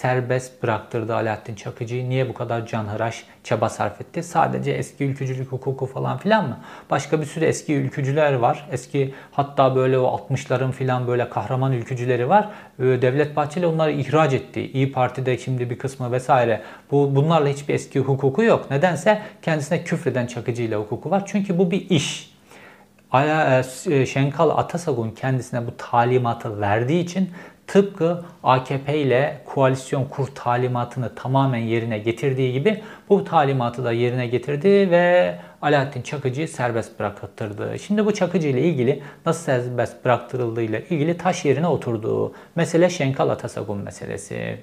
[0.00, 2.08] serbest bıraktırdı Alaaddin Çakıcı'yı.
[2.08, 4.22] Niye bu kadar canhıraş çaba sarf etti?
[4.22, 6.58] Sadece eski ülkücülük hukuku falan filan mı?
[6.90, 8.68] Başka bir sürü eski ülkücüler var.
[8.72, 12.48] Eski hatta böyle o 60'ların filan böyle kahraman ülkücüleri var.
[12.78, 14.60] Ee, Devlet Bahçeli onları ihraç etti.
[14.60, 16.62] İyi Parti'de şimdi bir kısmı vesaire.
[16.90, 18.70] Bu bunlarla hiçbir eski hukuku yok.
[18.70, 21.22] Nedense kendisine küfreden Çakıcı ile hukuku var.
[21.26, 22.30] Çünkü bu bir iş.
[23.14, 27.30] E, Şenkal Atasagun kendisine bu talimatı verdiği için
[27.70, 34.90] tıpkı AKP ile koalisyon kur talimatını tamamen yerine getirdiği gibi bu talimatı da yerine getirdi
[34.90, 37.78] ve Alaaddin Çakıcı'yı serbest bıraktırdı.
[37.78, 43.28] Şimdi bu Çakıcı ile ilgili nasıl serbest bıraktırıldığı ile ilgili taş yerine oturduğu mesele Şenkal
[43.28, 44.60] Atasagun meselesi.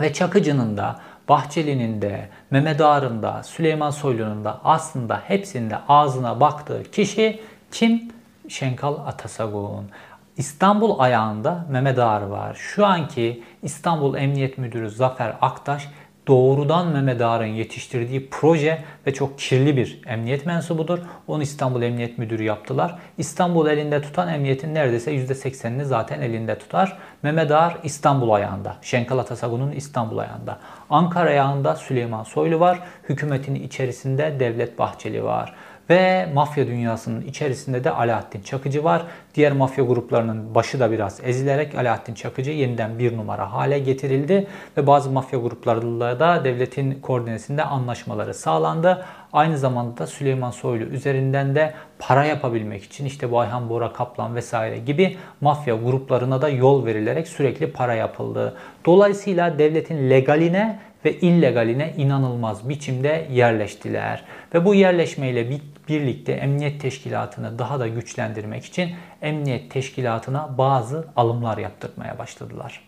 [0.00, 6.82] Ve Çakıcı'nın da Bahçeli'nin de, Mehmet Ağar'ın da, Süleyman Soylu'nun da aslında hepsinde ağzına baktığı
[6.82, 7.40] kişi
[7.72, 8.16] kim?
[8.48, 9.90] Şenkal Atasagun.
[10.36, 12.54] İstanbul ayağında Mehmet Ağar var.
[12.54, 15.88] Şu anki İstanbul Emniyet Müdürü Zafer Aktaş
[16.28, 20.98] doğrudan Mehmet Ağar'ın yetiştirdiği proje ve çok kirli bir emniyet mensubudur.
[21.26, 22.98] Onu İstanbul Emniyet Müdürü yaptılar.
[23.18, 26.98] İstanbul elinde tutan emniyetin neredeyse %80'ini zaten elinde tutar.
[27.22, 28.76] Mehmet Ağar İstanbul ayağında.
[28.82, 30.58] Şenkal Atasagun'un İstanbul ayağında.
[30.90, 32.80] Ankara ayağında Süleyman Soylu var.
[33.08, 35.54] Hükümetin içerisinde Devlet Bahçeli var.
[35.90, 39.02] Ve mafya dünyasının içerisinde de Alaaddin Çakıcı var.
[39.34, 44.46] Diğer mafya gruplarının başı da biraz ezilerek Alaaddin Çakıcı yeniden bir numara hale getirildi.
[44.76, 49.04] Ve bazı mafya gruplarıyla da devletin koordinesinde anlaşmaları sağlandı.
[49.32, 54.34] Aynı zamanda da Süleyman Soylu üzerinden de para yapabilmek için işte bu Ayhan Bora Kaplan
[54.34, 58.56] vesaire gibi mafya gruplarına da yol verilerek sürekli para yapıldı.
[58.86, 64.24] Dolayısıyla devletin legaline ve illegaline inanılmaz biçimde yerleştiler.
[64.54, 65.50] Ve bu yerleşmeyle
[65.88, 68.90] birlikte emniyet teşkilatını daha da güçlendirmek için
[69.22, 72.80] emniyet teşkilatına bazı alımlar yaptırmaya başladılar.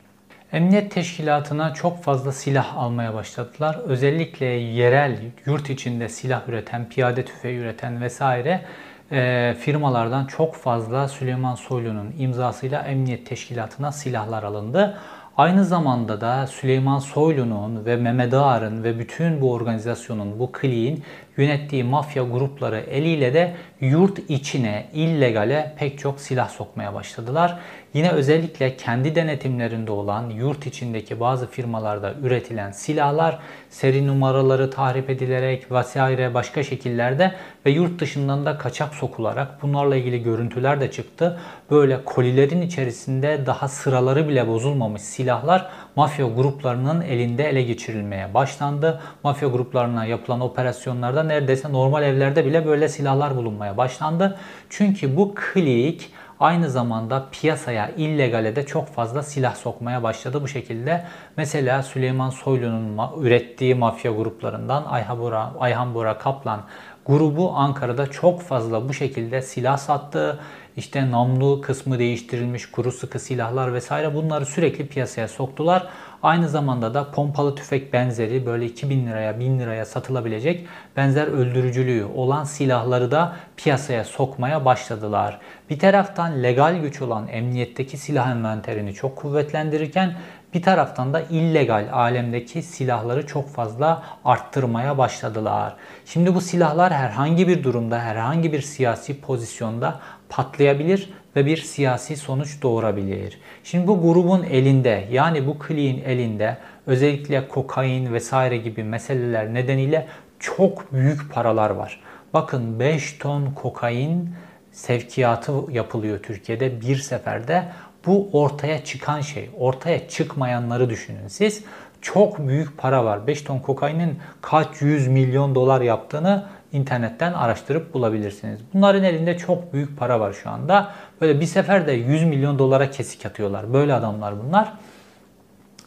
[0.53, 3.79] Emniyet teşkilatına çok fazla silah almaya başladılar.
[3.85, 8.65] Özellikle yerel, yurt içinde silah üreten, piyade tüfeği üreten vesaire
[9.13, 14.99] e, firmalardan çok fazla Süleyman Soylu'nun imzasıyla emniyet teşkilatına silahlar alındı.
[15.37, 21.05] Aynı zamanda da Süleyman Soylu'nun ve Mehmet Ağar'ın ve bütün bu organizasyonun, bu kliğin
[21.39, 27.59] yönettiği mafya grupları eliyle de yurt içine, illegale pek çok silah sokmaya başladılar.
[27.95, 33.39] Yine özellikle kendi denetimlerinde olan yurt içindeki bazı firmalarda üretilen silahlar
[33.71, 37.35] seri numaraları tahrip edilerek vesaire başka şekillerde
[37.67, 41.41] ve yurt dışından da kaçak sokularak bunlarla ilgili görüntüler de çıktı.
[41.71, 49.01] Böyle kolilerin içerisinde daha sıraları bile bozulmamış silahlar mafya gruplarının elinde ele geçirilmeye başlandı.
[49.25, 54.39] Mafya gruplarına yapılan operasyonlarda neredeyse normal evlerde bile böyle silahlar bulunmaya başlandı.
[54.71, 61.05] Çünkü bu klik aynı zamanda piyasaya illegale de çok fazla silah sokmaya başladı bu şekilde.
[61.37, 66.61] Mesela Süleyman Soylu'nun ürettiği mafya gruplarından Ayhan Ayhan Bora Kaplan
[67.09, 70.41] grubu Ankara'da çok fazla bu şekilde silah sattı.
[70.77, 75.89] İşte namlu kısmı değiştirilmiş kuru sıkı silahlar vesaire bunları sürekli piyasaya soktular.
[76.23, 82.45] Aynı zamanda da pompalı tüfek benzeri böyle 2000 liraya 1000 liraya satılabilecek benzer öldürücülüğü olan
[82.45, 85.39] silahları da piyasaya sokmaya başladılar.
[85.71, 90.17] Bir taraftan legal güç olan emniyetteki silah envanterini çok kuvvetlendirirken
[90.55, 95.77] bir taraftan da illegal alemdeki silahları çok fazla arttırmaya başladılar.
[96.07, 102.63] Şimdi bu silahlar herhangi bir durumda, herhangi bir siyasi pozisyonda patlayabilir ve bir siyasi sonuç
[102.63, 103.39] doğurabilir.
[103.65, 110.07] Şimdi bu grubun elinde yani bu kliğin elinde özellikle kokain vesaire gibi meseleler nedeniyle
[110.39, 112.01] çok büyük paralar var.
[112.35, 114.31] Bakın 5 ton kokain
[114.73, 117.65] sevkiyatı yapılıyor Türkiye'de bir seferde.
[118.07, 119.51] Bu ortaya çıkan şey.
[119.59, 121.65] Ortaya çıkmayanları düşünün siz.
[122.03, 123.27] Çok büyük para var.
[123.27, 128.61] 5 ton kokainin kaç yüz milyon dolar yaptığını internetten araştırıp bulabilirsiniz.
[128.75, 130.93] Bunların elinde çok büyük para var şu anda.
[131.21, 133.73] Böyle bir seferde 100 milyon dolara kesik atıyorlar.
[133.73, 134.73] Böyle adamlar bunlar.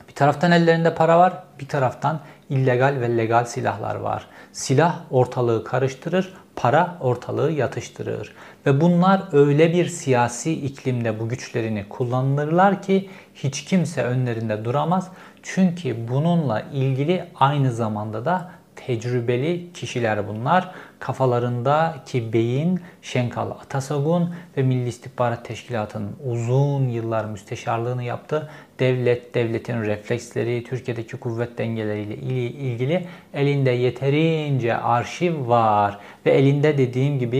[0.07, 4.27] Bir taraftan ellerinde para var, bir taraftan illegal ve legal silahlar var.
[4.51, 8.33] Silah ortalığı karıştırır, para ortalığı yatıştırır.
[8.65, 15.07] Ve bunlar öyle bir siyasi iklimde bu güçlerini kullanırlar ki hiç kimse önlerinde duramaz.
[15.43, 18.51] Çünkü bununla ilgili aynı zamanda da
[18.85, 20.71] tecrübeli kişiler bunlar.
[20.99, 28.49] Kafalarındaki beyin Şenkal Atasagun ve Milli İstihbarat Teşkilatı'nın uzun yıllar müsteşarlığını yaptı.
[28.79, 35.99] Devlet, devletin refleksleri, Türkiye'deki kuvvet dengeleriyle ilgili elinde yeterince arşiv var.
[36.25, 37.39] Ve elinde dediğim gibi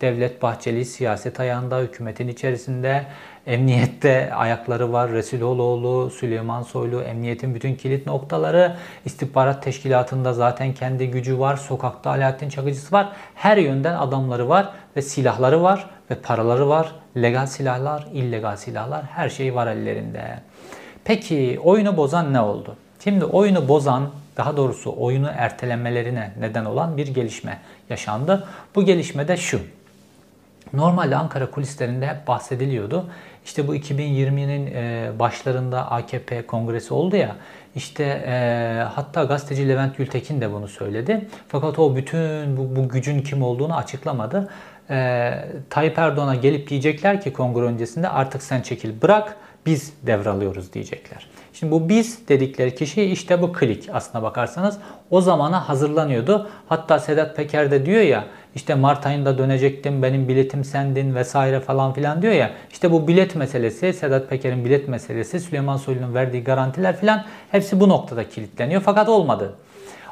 [0.00, 3.06] Devlet Bahçeli siyaset ayağında, hükümetin içerisinde
[3.46, 5.10] Emniyette ayakları var.
[5.10, 8.76] Resuloğlu, Süleyman Soylu, emniyetin bütün kilit noktaları.
[9.04, 11.56] istihbarat teşkilatında zaten kendi gücü var.
[11.56, 13.08] Sokakta Alaaddin Çakıcısı var.
[13.34, 16.94] Her yönden adamları var ve silahları var ve paraları var.
[17.16, 20.40] Legal silahlar, illegal silahlar her şey var ellerinde.
[21.04, 22.76] Peki oyunu bozan ne oldu?
[23.04, 27.58] Şimdi oyunu bozan, daha doğrusu oyunu ertelemelerine neden olan bir gelişme
[27.90, 28.48] yaşandı.
[28.74, 29.60] Bu gelişme de şu.
[30.76, 33.10] Normalde Ankara kulislerinde hep bahsediliyordu.
[33.44, 37.36] İşte bu 2020'nin e, başlarında AKP kongresi oldu ya.
[37.74, 41.28] İşte e, hatta gazeteci Levent Gültekin de bunu söyledi.
[41.48, 44.48] Fakat o bütün bu, bu gücün kim olduğunu açıklamadı.
[44.90, 45.32] E,
[45.70, 49.36] Tayyip Erdoğan'a gelip diyecekler ki kongre öncesinde artık sen çekil bırak
[49.66, 51.26] biz devralıyoruz diyecekler.
[51.52, 54.78] Şimdi bu biz dedikleri kişi işte bu klik aslına bakarsanız
[55.10, 56.50] o zamana hazırlanıyordu.
[56.68, 58.24] Hatta Sedat Peker de diyor ya
[58.56, 62.50] işte Mart ayında dönecektim benim biletim sendin vesaire falan filan diyor ya.
[62.70, 67.88] İşte bu bilet meselesi Sedat Peker'in bilet meselesi Süleyman Soylu'nun verdiği garantiler filan hepsi bu
[67.88, 69.54] noktada kilitleniyor fakat olmadı.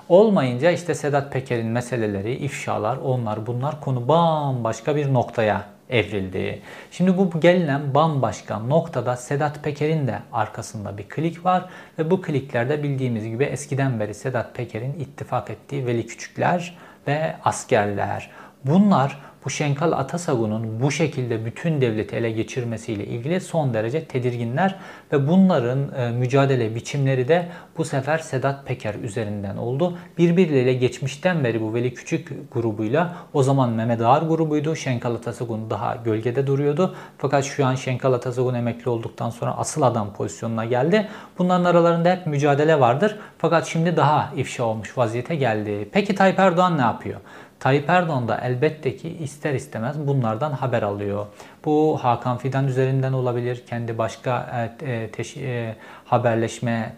[0.09, 6.61] Olmayınca işte Sedat Peker'in meseleleri, ifşalar, onlar bunlar konu bambaşka bir noktaya evrildi.
[6.91, 11.65] Şimdi bu gelinen bambaşka noktada Sedat Peker'in de arkasında bir klik var
[11.99, 18.31] ve bu kliklerde bildiğimiz gibi eskiden beri Sedat Peker'in ittifak ettiği Veli Küçükler ve askerler.
[18.65, 24.75] Bunlar bu Şenkal Atasagun'un bu şekilde bütün devleti ele geçirmesiyle ilgili son derece tedirginler
[25.13, 29.99] ve bunların e, mücadele biçimleri de bu sefer Sedat Peker üzerinden oldu.
[30.19, 34.77] Birbirleriyle geçmişten beri bu Veli Küçük grubuyla o zaman Mehmet Ağar grubuydu.
[34.77, 36.95] Şenkal Atasagun daha gölgede duruyordu.
[37.19, 41.09] Fakat şu an Şenkal Atasagun emekli olduktan sonra asıl adam pozisyonuna geldi.
[41.39, 43.19] Bunların aralarında hep mücadele vardır.
[43.39, 45.89] Fakat şimdi daha ifşa olmuş vaziyete geldi.
[45.93, 47.21] Peki Tayyip Erdoğan ne yapıyor?
[47.65, 51.27] Tayyip Erdoğan da elbette ki ister istemez bunlardan haber alıyor.
[51.65, 54.47] Bu Hakan Fidan üzerinden olabilir, kendi başka
[54.83, 56.93] e, e teş, e, haberleşme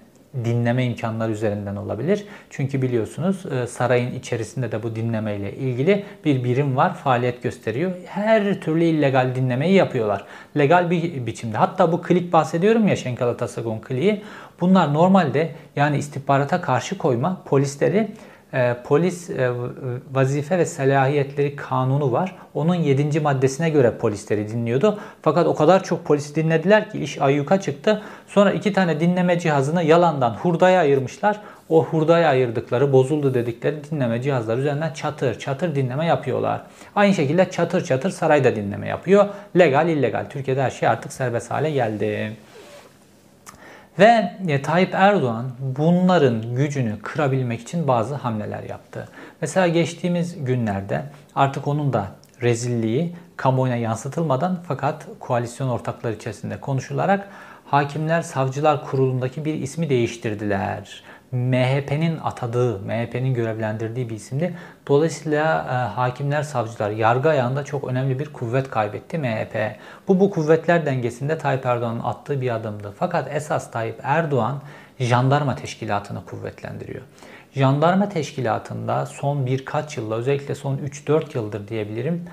[0.44, 2.24] dinleme imkanları üzerinden olabilir.
[2.50, 7.92] Çünkü biliyorsunuz e, sarayın içerisinde de bu dinleme ile ilgili bir birim var, faaliyet gösteriyor.
[8.06, 10.24] Her türlü illegal dinlemeyi yapıyorlar.
[10.56, 11.56] Legal bir biçimde.
[11.56, 14.22] Hatta bu klik bahsediyorum ya Şenkal Atasagon kliği.
[14.60, 18.08] Bunlar normalde yani istihbarata karşı koyma polisleri
[18.56, 19.50] e, polis e,
[20.12, 22.36] vazife ve selahiyetleri kanunu var.
[22.54, 23.20] Onun 7.
[23.20, 24.98] maddesine göre polisleri dinliyordu.
[25.22, 28.02] Fakat o kadar çok polis dinlediler ki iş ayyuka çıktı.
[28.28, 31.40] Sonra iki tane dinleme cihazını yalandan hurdaya ayırmışlar.
[31.68, 36.60] O hurdaya ayırdıkları, bozuldu dedikleri dinleme cihazları üzerinden çatır çatır dinleme yapıyorlar.
[36.94, 39.26] Aynı şekilde çatır çatır sarayda dinleme yapıyor.
[39.58, 40.24] Legal illegal.
[40.30, 42.36] Türkiye'de her şey artık serbest hale geldi.
[43.98, 49.08] Ve e, Tayyip Erdoğan bunların gücünü kırabilmek için bazı hamleler yaptı.
[49.40, 51.02] Mesela geçtiğimiz günlerde
[51.34, 52.06] artık onun da
[52.42, 57.28] rezilliği kamuoyuna yansıtılmadan fakat koalisyon ortakları içerisinde konuşularak
[57.66, 61.02] Hakimler Savcılar Kurulu'ndaki bir ismi değiştirdiler.
[61.32, 64.54] MHP'nin atadığı, MHP'nin görevlendirdiği bir isimdi.
[64.88, 69.76] Dolayısıyla e, hakimler, savcılar yargı ayağında çok önemli bir kuvvet kaybetti MHP.
[70.08, 72.94] Bu bu kuvvetler dengesinde Tayyip Erdoğan'ın attığı bir adımdı.
[72.98, 74.62] Fakat esas Tayyip Erdoğan
[74.98, 77.02] jandarma teşkilatını kuvvetlendiriyor.
[77.54, 82.24] Jandarma teşkilatında son birkaç yılda özellikle son 3-4 yıldır diyebilirim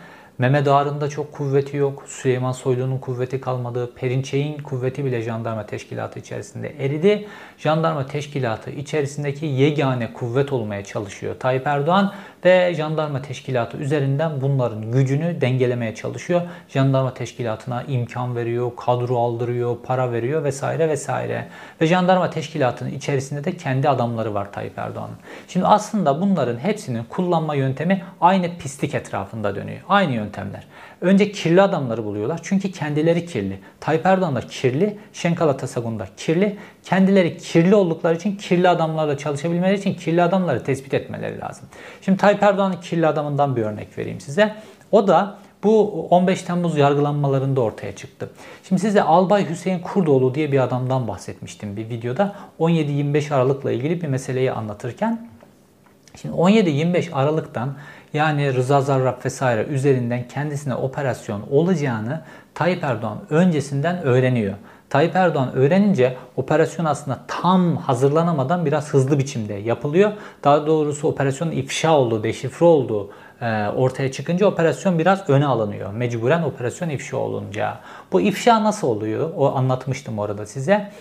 [0.43, 2.03] Mehmet Ağar'ın çok kuvveti yok.
[2.07, 3.93] Süleyman Soylu'nun kuvveti kalmadı.
[3.95, 7.27] Perinçey'in kuvveti bile jandarma teşkilatı içerisinde eridi.
[7.57, 12.13] Jandarma teşkilatı içerisindeki yegane kuvvet olmaya çalışıyor Tayyip Erdoğan
[12.45, 16.41] ve jandarma teşkilatı üzerinden bunların gücünü dengelemeye çalışıyor.
[16.69, 21.47] Jandarma teşkilatına imkan veriyor, kadro aldırıyor, para veriyor vesaire vesaire.
[21.81, 25.17] Ve jandarma teşkilatının içerisinde de kendi adamları var Tayyip Erdoğan'ın.
[25.47, 29.79] Şimdi aslında bunların hepsinin kullanma yöntemi aynı pislik etrafında dönüyor.
[29.89, 30.63] Aynı yöntemler.
[31.03, 32.39] Önce kirli adamları buluyorlar.
[32.43, 33.59] Çünkü kendileri kirli.
[33.79, 34.97] Tayyip Erdoğan da kirli.
[35.13, 36.57] Şenkal Atasagun da kirli.
[36.83, 41.67] Kendileri kirli oldukları için kirli adamlarla çalışabilmeleri için kirli adamları tespit etmeleri lazım.
[42.01, 44.55] Şimdi Tayyip Erdoğan'ın kirli adamından bir örnek vereyim size.
[44.91, 48.29] O da bu 15 Temmuz yargılanmalarında ortaya çıktı.
[48.67, 52.35] Şimdi size Albay Hüseyin Kurdoğlu diye bir adamdan bahsetmiştim bir videoda.
[52.59, 55.27] 17-25 Aralık'la ilgili bir meseleyi anlatırken.
[56.21, 57.73] Şimdi 17-25 Aralık'tan
[58.13, 62.21] yani Rıza Zarrab vesaire üzerinden kendisine operasyon olacağını
[62.53, 64.53] Tayyip Erdoğan öncesinden öğreniyor.
[64.89, 70.11] Tayyip Erdoğan öğrenince operasyon aslında tam hazırlanamadan biraz hızlı biçimde yapılıyor.
[70.43, 73.09] Daha doğrusu operasyonun ifşa olduğu, deşifre olduğu
[73.41, 75.93] e, ortaya çıkınca operasyon biraz öne alınıyor.
[75.93, 77.79] Mecburen operasyon ifşa olunca.
[78.11, 79.29] Bu ifşa nasıl oluyor?
[79.35, 80.91] O anlatmıştım orada size.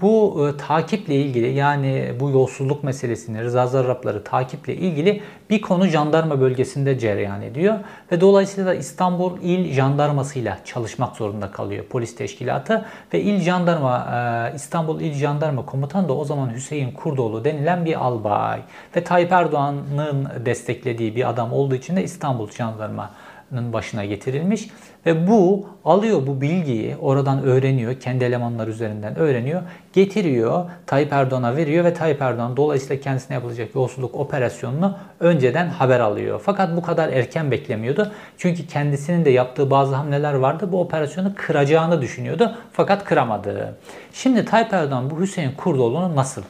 [0.00, 6.40] Bu e, takiple ilgili yani bu yolsuzluk meselesini, Rıza Zarrabları takiple ilgili bir konu jandarma
[6.40, 7.74] bölgesinde cereyan ediyor.
[8.12, 12.84] Ve dolayısıyla da İstanbul İl Jandarması'yla çalışmak zorunda kalıyor polis teşkilatı.
[13.14, 14.06] Ve İl Jandarma,
[14.52, 18.60] e, İstanbul İl Jandarma Komutanı da o zaman Hüseyin Kurdoğlu denilen bir albay.
[18.96, 23.10] Ve Tayyip Erdoğan'ın desteklediği bir adam olduğu için de İstanbul Jandarma
[23.50, 24.70] başına getirilmiş
[25.06, 29.62] ve bu alıyor bu bilgiyi oradan öğreniyor kendi elemanlar üzerinden öğreniyor
[29.92, 36.40] getiriyor Tayyip Erdoğan'a veriyor ve Tayyip Erdoğan dolayısıyla kendisine yapılacak yolsuzluk operasyonunu önceden haber alıyor.
[36.44, 38.12] Fakat bu kadar erken beklemiyordu.
[38.38, 40.72] Çünkü kendisinin de yaptığı bazı hamleler vardı.
[40.72, 43.76] Bu operasyonu kıracağını düşünüyordu fakat kıramadı.
[44.12, 46.42] Şimdi Tayyip Erdoğan bu Hüseyin Kurdoğlu'nu nasıl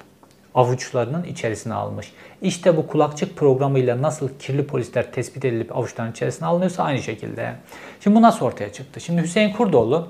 [0.57, 2.13] avuçlarının içerisine almış.
[2.43, 7.55] İşte bu kulakçık programıyla nasıl kirli polisler tespit edilip avuçların içerisine alınıyorsa aynı şekilde.
[8.01, 9.01] Şimdi bu nasıl ortaya çıktı?
[9.01, 10.09] Şimdi Hüseyin Kurdoğlu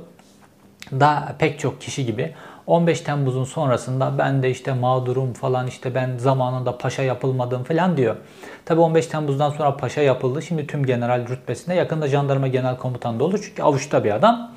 [0.92, 2.34] da pek çok kişi gibi
[2.66, 8.16] 15 Temmuz'un sonrasında ben de işte mağdurum falan işte ben zamanında paşa yapılmadım falan diyor.
[8.64, 10.42] Tabi 15 Temmuz'dan sonra paşa yapıldı.
[10.42, 13.40] Şimdi tüm general rütbesinde yakında jandarma genel komutanı da olur.
[13.42, 14.52] Çünkü avuçta bir adam.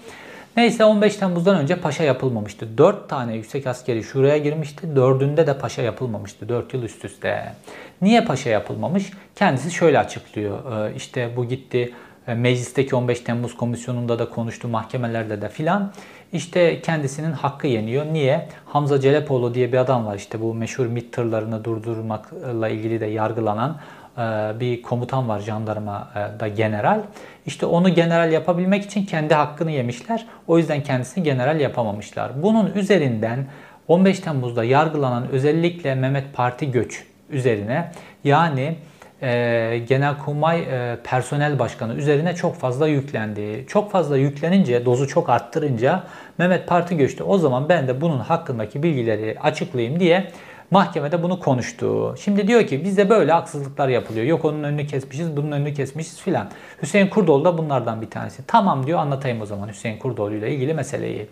[0.59, 2.77] Neyse 15 Temmuz'dan önce paşa yapılmamıştı.
[2.77, 4.95] 4 tane yüksek askeri şuraya girmişti.
[4.95, 6.49] Dördünde de paşa yapılmamıştı.
[6.49, 7.53] 4 yıl üst üste.
[8.01, 9.11] Niye paşa yapılmamış?
[9.35, 10.87] Kendisi şöyle açıklıyor.
[10.89, 11.93] Ee, işte bu gitti
[12.27, 15.91] e, meclisteki 15 Temmuz komisyonunda da konuştu, mahkemelerde de filan.
[16.33, 18.05] İşte kendisinin hakkı yeniyor.
[18.05, 18.49] Niye?
[18.65, 20.15] Hamza Celepoğlu diye bir adam var.
[20.15, 23.77] İşte bu meşhur MİT tırlarını durdurmakla ilgili de yargılanan
[24.17, 24.21] e,
[24.59, 27.01] bir komutan var jandarmada general.
[27.49, 30.25] İşte onu general yapabilmek için kendi hakkını yemişler.
[30.47, 32.43] O yüzden kendisini general yapamamışlar.
[32.43, 33.45] Bunun üzerinden
[33.87, 37.91] 15 Temmuz'da yargılanan özellikle Mehmet Parti Göç üzerine
[38.23, 38.75] yani
[39.21, 43.65] e, Genelkurmay e, Personel Başkanı üzerine çok fazla yüklendi.
[43.67, 46.03] Çok fazla yüklenince, dozu çok arttırınca
[46.37, 50.31] Mehmet Parti Göç'te o zaman ben de bunun hakkındaki bilgileri açıklayayım diye
[50.71, 52.15] Mahkemede bunu konuştu.
[52.19, 54.25] Şimdi diyor ki bizde böyle haksızlıklar yapılıyor.
[54.25, 56.49] Yok onun önünü kesmişiz, bunun önünü kesmişiz filan.
[56.81, 58.43] Hüseyin Kurdoğlu da bunlardan bir tanesi.
[58.47, 61.27] Tamam diyor anlatayım o zaman Hüseyin Kurdoğlu ile ilgili meseleyi.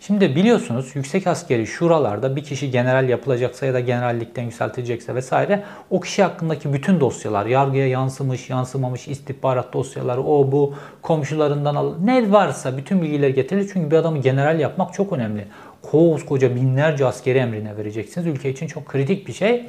[0.00, 6.00] Şimdi biliyorsunuz yüksek askeri şuralarda bir kişi general yapılacaksa ya da generallikten yükseltilecekse vesaire o
[6.00, 12.76] kişi hakkındaki bütün dosyalar yargıya yansımış, yansımamış istihbarat dosyaları o bu komşularından al ne varsa
[12.76, 13.70] bütün bilgiler getirilir.
[13.72, 15.46] Çünkü bir adamı general yapmak çok önemli
[15.82, 18.26] koskoca binlerce askeri emrine vereceksiniz.
[18.26, 19.66] Ülke için çok kritik bir şey.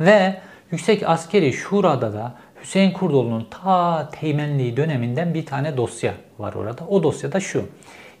[0.00, 6.86] Ve Yüksek Askeri Şura'da da Hüseyin Kurdoğlu'nun ta teğmenliği döneminden bir tane dosya var orada.
[6.88, 7.68] O dosyada şu.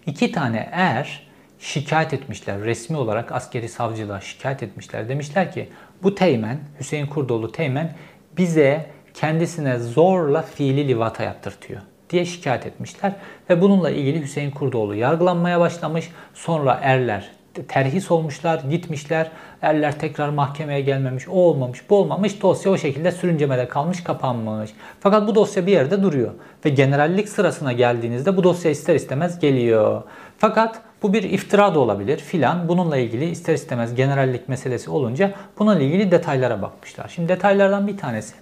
[0.06, 1.26] İki tane er
[1.58, 2.60] şikayet etmişler.
[2.60, 5.08] Resmi olarak askeri savcılığa şikayet etmişler.
[5.08, 5.68] Demişler ki
[6.02, 7.94] bu teğmen, Hüseyin Kurdoğlu teğmen
[8.38, 11.80] bize kendisine zorla fiili livata yaptırtıyor
[12.10, 13.12] diye şikayet etmişler.
[13.50, 16.10] Ve bununla ilgili Hüseyin Kurdoğlu yargılanmaya başlamış.
[16.34, 17.30] Sonra erler
[17.68, 19.30] terhis olmuşlar, gitmişler.
[19.62, 22.42] Erler tekrar mahkemeye gelmemiş, o olmamış, bu olmamış.
[22.42, 24.70] Dosya o şekilde sürüncemede kalmış, kapanmış.
[25.00, 26.30] Fakat bu dosya bir yerde duruyor.
[26.64, 30.02] Ve generallik sırasına geldiğinizde bu dosya ister istemez geliyor.
[30.38, 32.68] Fakat bu bir iftira da olabilir filan.
[32.68, 37.08] Bununla ilgili ister istemez generallik meselesi olunca bununla ilgili detaylara bakmışlar.
[37.14, 38.34] Şimdi detaylardan bir tanesi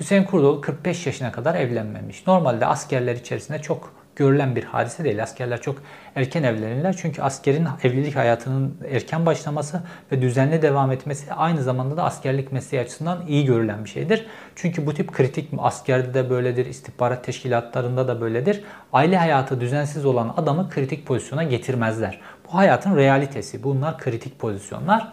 [0.00, 2.26] Hüseyin Kurdoğlu 45 yaşına kadar evlenmemiş.
[2.26, 5.22] Normalde askerler içerisinde çok görülen bir hadise değil.
[5.22, 5.82] Askerler çok
[6.14, 6.96] erken evlenirler.
[6.96, 9.82] Çünkü askerin evlilik hayatının erken başlaması
[10.12, 14.26] ve düzenli devam etmesi aynı zamanda da askerlik mesleği açısından iyi görülen bir şeydir.
[14.54, 18.64] Çünkü bu tip kritik askerde de böyledir, istihbarat teşkilatlarında da böyledir.
[18.92, 22.20] Aile hayatı düzensiz olan adamı kritik pozisyona getirmezler.
[22.48, 23.62] Bu hayatın realitesi.
[23.62, 25.12] Bunlar kritik pozisyonlar.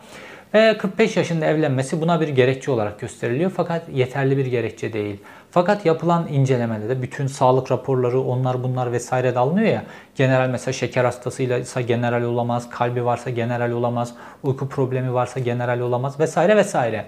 [0.53, 5.21] Ve 45 yaşında evlenmesi buna bir gerekçe olarak gösteriliyor fakat yeterli bir gerekçe değil.
[5.51, 9.83] Fakat yapılan incelemede de bütün sağlık raporları onlar bunlar vesaire de alınıyor ya.
[10.15, 15.79] General mesela şeker hastasıyla ise general olamaz, kalbi varsa general olamaz, uyku problemi varsa general
[15.79, 17.05] olamaz vesaire vesaire.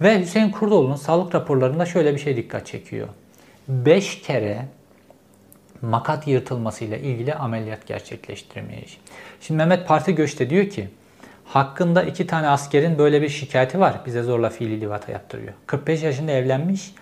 [0.00, 3.08] Ve Hüseyin Kurdoğlu'nun sağlık raporlarında şöyle bir şey dikkat çekiyor.
[3.68, 4.62] 5 kere
[5.82, 9.00] makat yırtılmasıyla ilgili ameliyat gerçekleştirmiş.
[9.40, 10.88] Şimdi Mehmet Parti Göç'te diyor ki
[11.46, 14.00] hakkında iki tane askerin böyle bir şikayeti var.
[14.06, 15.52] Bize zorla fiili livata yaptırıyor.
[15.66, 16.94] 45 yaşında evlenmiş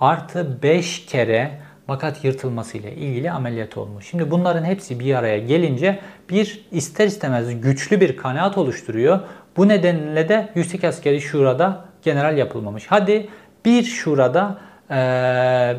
[0.00, 1.50] artı 5 kere
[1.88, 4.06] makat yırtılmasıyla ilgili ameliyat olmuş.
[4.06, 5.98] Şimdi bunların hepsi bir araya gelince
[6.30, 9.20] bir ister istemez güçlü bir kanaat oluşturuyor.
[9.56, 12.86] Bu nedenle de Yüksek Askeri Şura'da general yapılmamış.
[12.88, 13.28] Hadi
[13.64, 14.58] bir şurada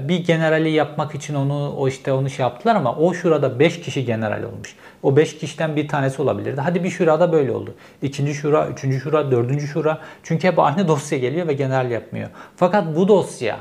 [0.08, 4.06] bir generali yapmak için onu o işte onu şey yaptılar ama o şurada 5 kişi
[4.06, 4.76] general olmuş.
[5.04, 6.62] O 5 kişiden bir tanesi olabilirdi.
[6.62, 7.74] Hadi bir şurada böyle oldu.
[8.02, 10.00] İkinci şura, üçüncü şura, dördüncü şura.
[10.24, 12.30] Çünkü hep aynı dosya geliyor ve general yapmıyor.
[12.56, 13.58] Fakat bu dosya,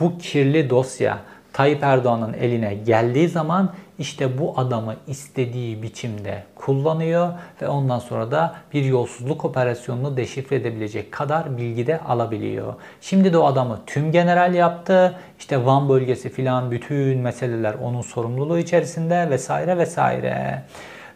[0.00, 1.18] bu kirli dosya
[1.52, 7.32] Tayyip Erdoğan'ın eline geldiği zaman İşte bu adamı istediği biçimde kullanıyor
[7.62, 12.74] ve ondan sonra da bir yolsuzluk operasyonunu deşifre edebilecek kadar bilgi de alabiliyor.
[13.00, 15.16] Şimdi de o adamı tüm general yaptı.
[15.38, 20.62] İşte Van bölgesi filan bütün meseleler onun sorumluluğu içerisinde vesaire vesaire.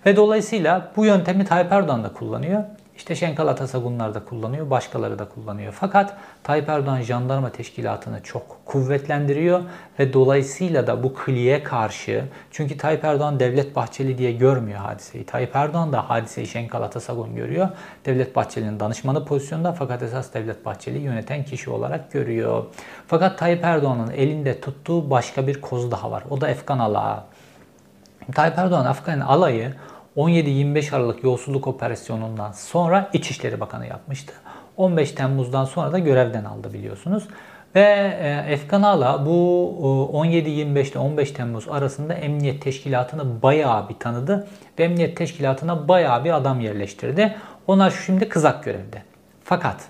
[0.07, 2.65] Ve dolayısıyla bu yöntemi Tayyip Erdoğan da kullanıyor.
[2.99, 5.75] İşte Şenkal Atasagunlar da kullanıyor, başkaları da kullanıyor.
[5.81, 9.61] Fakat Tayyip Erdoğan jandarma teşkilatını çok kuvvetlendiriyor
[9.99, 15.27] ve dolayısıyla da bu kliye karşı çünkü Tayyip Erdoğan Devlet Bahçeli diye görmüyor hadiseyi.
[15.27, 17.69] Tayyip Erdoğan da hadiseyi Şenkal Atasagun görüyor.
[18.05, 22.65] Devlet Bahçeli'nin danışmanı pozisyonda fakat esas Devlet Bahçeli yöneten kişi olarak görüyor.
[23.07, 26.25] Fakat Tayyip Erdoğan'ın elinde tuttuğu başka bir koz daha var.
[26.31, 27.25] O da Efkan Alağı.
[28.35, 29.75] Tayyip Erdoğan Afgan alayı
[30.19, 34.33] 17-25 Aralık yolsuzluk operasyonundan sonra İçişleri Bakanı yapmıştı.
[34.77, 37.29] 15 Temmuz'dan sonra da görevden aldı biliyorsunuz.
[37.75, 44.49] Ve e, Efkan Ala bu 17-25 ile 15 Temmuz arasında Emniyet Teşkilatı'nı bayağı bir tanıdı.
[44.79, 47.37] Ve Emniyet Teşkilatı'na bayağı bir adam yerleştirdi.
[47.67, 49.03] Onlar şimdi kızak görevde.
[49.45, 49.89] Fakat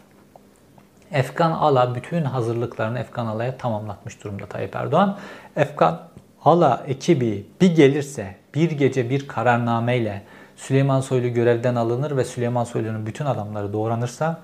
[1.13, 5.19] Efkan Ala bütün hazırlıklarını Efkan Ala'ya tamamlatmış durumda Tayyip Erdoğan.
[5.57, 6.01] Efkan
[6.45, 10.23] Ala ekibi bir gelirse bir gece bir kararnameyle
[10.57, 14.41] Süleyman Soylu görevden alınır ve Süleyman Soylu'nun bütün adamları doğranırsa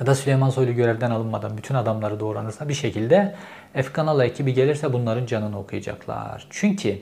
[0.00, 3.34] ya da Süleyman Soylu görevden alınmadan bütün adamları doğranırsa bir şekilde
[3.74, 6.46] Efkan Ala ekibi gelirse bunların canını okuyacaklar.
[6.50, 6.98] Çünkü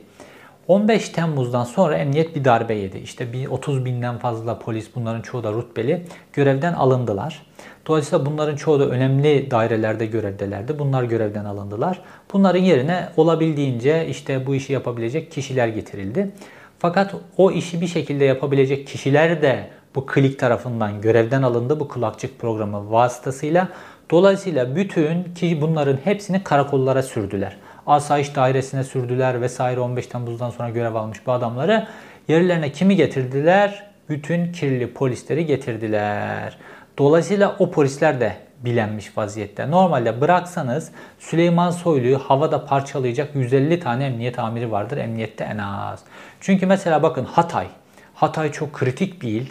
[0.69, 2.99] 15 Temmuz'dan sonra emniyet bir darbe yedi.
[2.99, 7.46] İşte bir 30 binden fazla polis bunların çoğu da rütbeli görevden alındılar.
[7.87, 10.79] Dolayısıyla bunların çoğu da önemli dairelerde görevdelerdi.
[10.79, 12.01] Bunlar görevden alındılar.
[12.33, 16.31] Bunların yerine olabildiğince işte bu işi yapabilecek kişiler getirildi.
[16.79, 22.39] Fakat o işi bir şekilde yapabilecek kişiler de bu klik tarafından görevden alındı bu kulakçık
[22.39, 23.69] programı vasıtasıyla.
[24.11, 27.57] Dolayısıyla bütün ki bunların hepsini karakollara sürdüler.
[27.87, 31.87] Asayiş dairesine sürdüler vesaire 15 Temmuz'dan sonra görev almış bu adamları.
[32.29, 33.87] Yerlerine kimi getirdiler?
[34.09, 36.59] Bütün kirli polisleri getirdiler.
[36.99, 39.71] Dolayısıyla o polisler de bilenmiş vaziyette.
[39.71, 46.01] Normalde bıraksanız Süleyman Soylu'yu havada parçalayacak 150 tane emniyet amiri vardır emniyette en az.
[46.41, 47.67] Çünkü mesela bakın Hatay.
[48.15, 49.47] Hatay çok kritik bir il.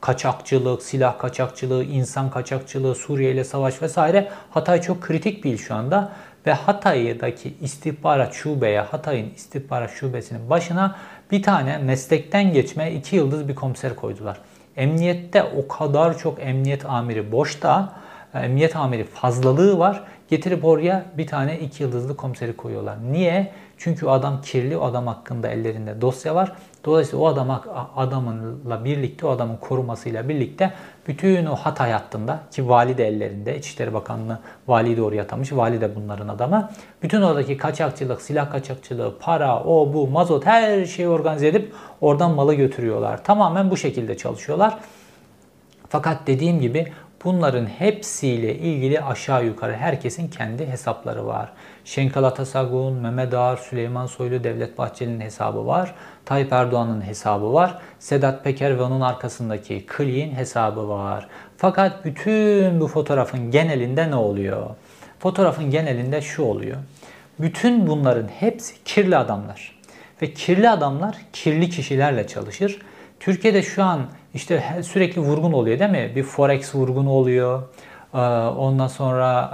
[0.00, 4.28] Kaçakçılık, silah kaçakçılığı, insan kaçakçılığı, Suriye ile savaş vesaire.
[4.50, 6.12] Hatay çok kritik bir il şu anda.
[6.46, 10.96] Ve Hatay'daki istihbarat şubeye, Hatay'ın istihbarat şubesinin başına
[11.30, 14.38] bir tane meslekten geçme iki yıldız bir komiser koydular.
[14.78, 17.92] Emniyette o kadar çok emniyet amiri boşta,
[18.34, 20.02] e, emniyet amiri fazlalığı var.
[20.28, 22.96] Getirip oraya bir tane iki yıldızlı komiseri koyuyorlar.
[23.12, 23.52] Niye?
[23.78, 26.52] Çünkü o adam kirli, o adam hakkında ellerinde dosya var.
[26.84, 27.62] Dolayısıyla o adam
[27.96, 30.72] adamınla birlikte, o adamın korumasıyla birlikte
[31.06, 35.80] bütün o Hatay hattında ki vali de ellerinde, İçişleri Bakanlığı vali de oraya atamış, vali
[35.80, 36.70] de bunların adamı.
[37.02, 42.54] Bütün oradaki kaçakçılık, silah kaçakçılığı, para, o bu, mazot her şeyi organize edip oradan malı
[42.54, 43.24] götürüyorlar.
[43.24, 44.78] Tamamen bu şekilde çalışıyorlar.
[45.88, 46.92] Fakat dediğim gibi
[47.24, 51.52] Bunların hepsiyle ilgili aşağı yukarı herkesin kendi hesapları var.
[51.84, 55.94] Şenkal Atasagun, Mehmet Ağar, Süleyman Soylu, Devlet Bahçeli'nin hesabı var.
[56.24, 57.78] Tayyip Erdoğan'ın hesabı var.
[57.98, 61.28] Sedat Peker ve onun arkasındaki Kli'nin hesabı var.
[61.56, 64.66] Fakat bütün bu fotoğrafın genelinde ne oluyor?
[65.18, 66.76] Fotoğrafın genelinde şu oluyor.
[67.38, 69.78] Bütün bunların hepsi kirli adamlar.
[70.22, 72.78] Ve kirli adamlar kirli kişilerle çalışır.
[73.20, 74.06] Türkiye'de şu an
[74.38, 76.12] işte sürekli vurgun oluyor değil mi?
[76.16, 77.62] Bir forex vurgunu oluyor.
[78.14, 78.18] Ee,
[78.58, 79.50] ondan sonra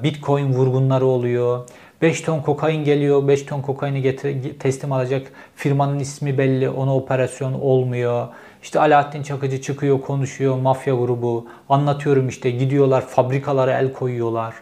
[0.00, 1.68] e, bitcoin vurgunları oluyor.
[2.02, 3.28] 5 ton kokain geliyor.
[3.28, 6.70] 5 ton kokaini getir, teslim alacak firmanın ismi belli.
[6.70, 8.28] Ona operasyon olmuyor.
[8.62, 10.56] İşte Alaaddin Çakıcı çıkıyor konuşuyor.
[10.56, 11.46] Mafya grubu.
[11.68, 14.54] Anlatıyorum işte gidiyorlar fabrikalara el koyuyorlar.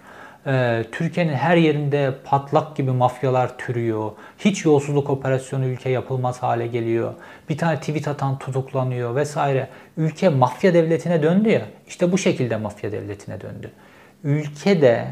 [0.48, 4.10] Ee, Türkiye'nin her yerinde patlak gibi mafyalar türüyor.
[4.38, 7.14] Hiç yolsuzluk operasyonu ülke yapılmaz hale geliyor.
[7.48, 9.68] Bir tane tweet atan tutuklanıyor vesaire.
[9.96, 11.62] Ülke mafya devletine döndü ya.
[11.86, 13.70] İşte bu şekilde mafya devletine döndü.
[14.24, 15.08] Ülkede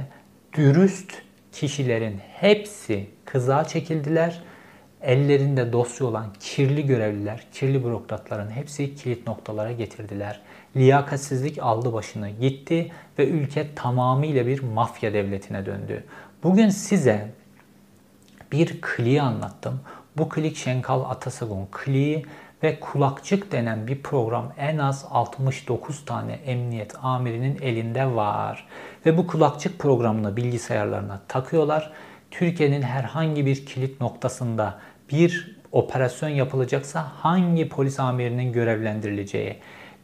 [0.53, 1.13] dürüst
[1.53, 4.43] kişilerin hepsi kıza çekildiler.
[5.03, 10.41] Ellerinde dosya olan kirli görevliler, kirli bürokratların hepsi kilit noktalara getirdiler
[10.77, 16.05] liyakatsizlik aldı başını gitti ve ülke tamamıyla bir mafya devletine döndü.
[16.43, 17.31] Bugün size
[18.53, 19.81] bir kliği anlattım.
[20.17, 22.27] Bu klik Şenkal Atasagun kliği
[22.63, 28.67] ve kulakçık denen bir program en az 69 tane emniyet amirinin elinde var.
[29.07, 31.93] Ve bu kulakçık programını bilgisayarlarına takıyorlar.
[32.31, 34.79] Türkiye'nin herhangi bir kilit noktasında
[35.13, 39.57] bir operasyon yapılacaksa hangi polis amirinin görevlendirileceği,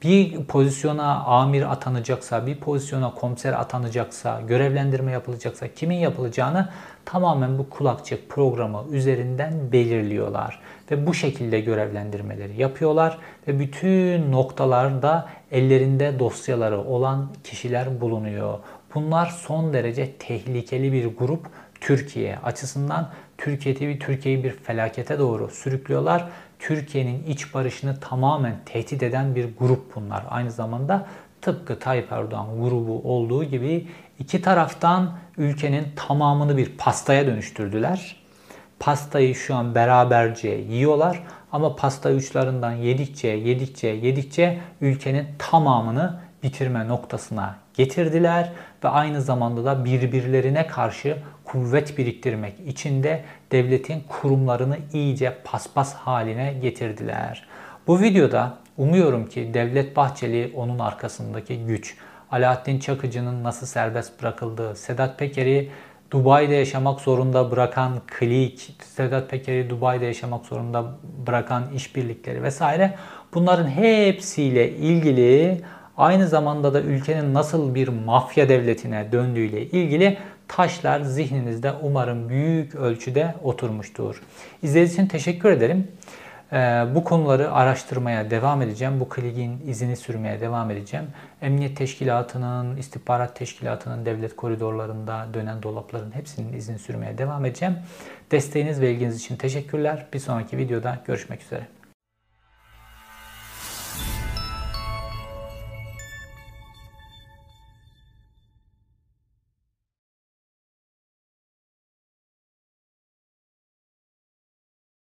[0.02, 6.68] bir pozisyona amir atanacaksa, bir pozisyona komiser atanacaksa, görevlendirme yapılacaksa kimin yapılacağını
[7.04, 10.60] tamamen bu kulakçık programı üzerinden belirliyorlar.
[10.90, 18.58] Ve bu şekilde görevlendirmeleri yapıyorlar ve bütün noktalarda ellerinde dosyaları olan kişiler bulunuyor.
[18.94, 21.46] Bunlar son derece tehlikeli bir grup
[21.80, 26.28] Türkiye açısından Türkiye TV Türkiye'yi bir felakete doğru sürüklüyorlar.
[26.62, 30.24] Türkiye'nin iç barışını tamamen tehdit eden bir grup bunlar.
[30.30, 31.06] Aynı zamanda
[31.40, 33.88] tıpkı Tayyip Erdoğan grubu olduğu gibi
[34.18, 38.16] iki taraftan ülkenin tamamını bir pastaya dönüştürdüler.
[38.80, 47.61] Pastayı şu an beraberce yiyorlar ama pasta uçlarından yedikçe yedikçe yedikçe ülkenin tamamını bitirme noktasına
[47.74, 48.52] getirdiler
[48.84, 56.52] ve aynı zamanda da birbirlerine karşı kuvvet biriktirmek için de devletin kurumlarını iyice paspas haline
[56.52, 57.46] getirdiler.
[57.86, 61.96] Bu videoda umuyorum ki Devlet Bahçeli onun arkasındaki güç,
[62.30, 65.70] Alaaddin Çakıcı'nın nasıl serbest bırakıldığı, Sedat Peker'i
[66.10, 70.84] Dubai'de yaşamak zorunda bırakan klik, Sedat Peker'i Dubai'de yaşamak zorunda
[71.26, 72.94] bırakan işbirlikleri vesaire
[73.34, 75.60] bunların hepsiyle ilgili
[75.96, 80.18] aynı zamanda da ülkenin nasıl bir mafya devletine döndüğüyle ilgili
[80.48, 84.22] taşlar zihninizde umarım büyük ölçüde oturmuştur.
[84.62, 85.88] İzlediğiniz için teşekkür ederim.
[86.52, 89.00] Ee, bu konuları araştırmaya devam edeceğim.
[89.00, 91.06] Bu kligin izini sürmeye devam edeceğim.
[91.42, 97.76] Emniyet Teşkilatı'nın, istihbarat Teşkilatı'nın devlet koridorlarında dönen dolapların hepsinin izini sürmeye devam edeceğim.
[98.30, 100.06] Desteğiniz ve ilginiz için teşekkürler.
[100.12, 101.81] Bir sonraki videoda görüşmek üzere.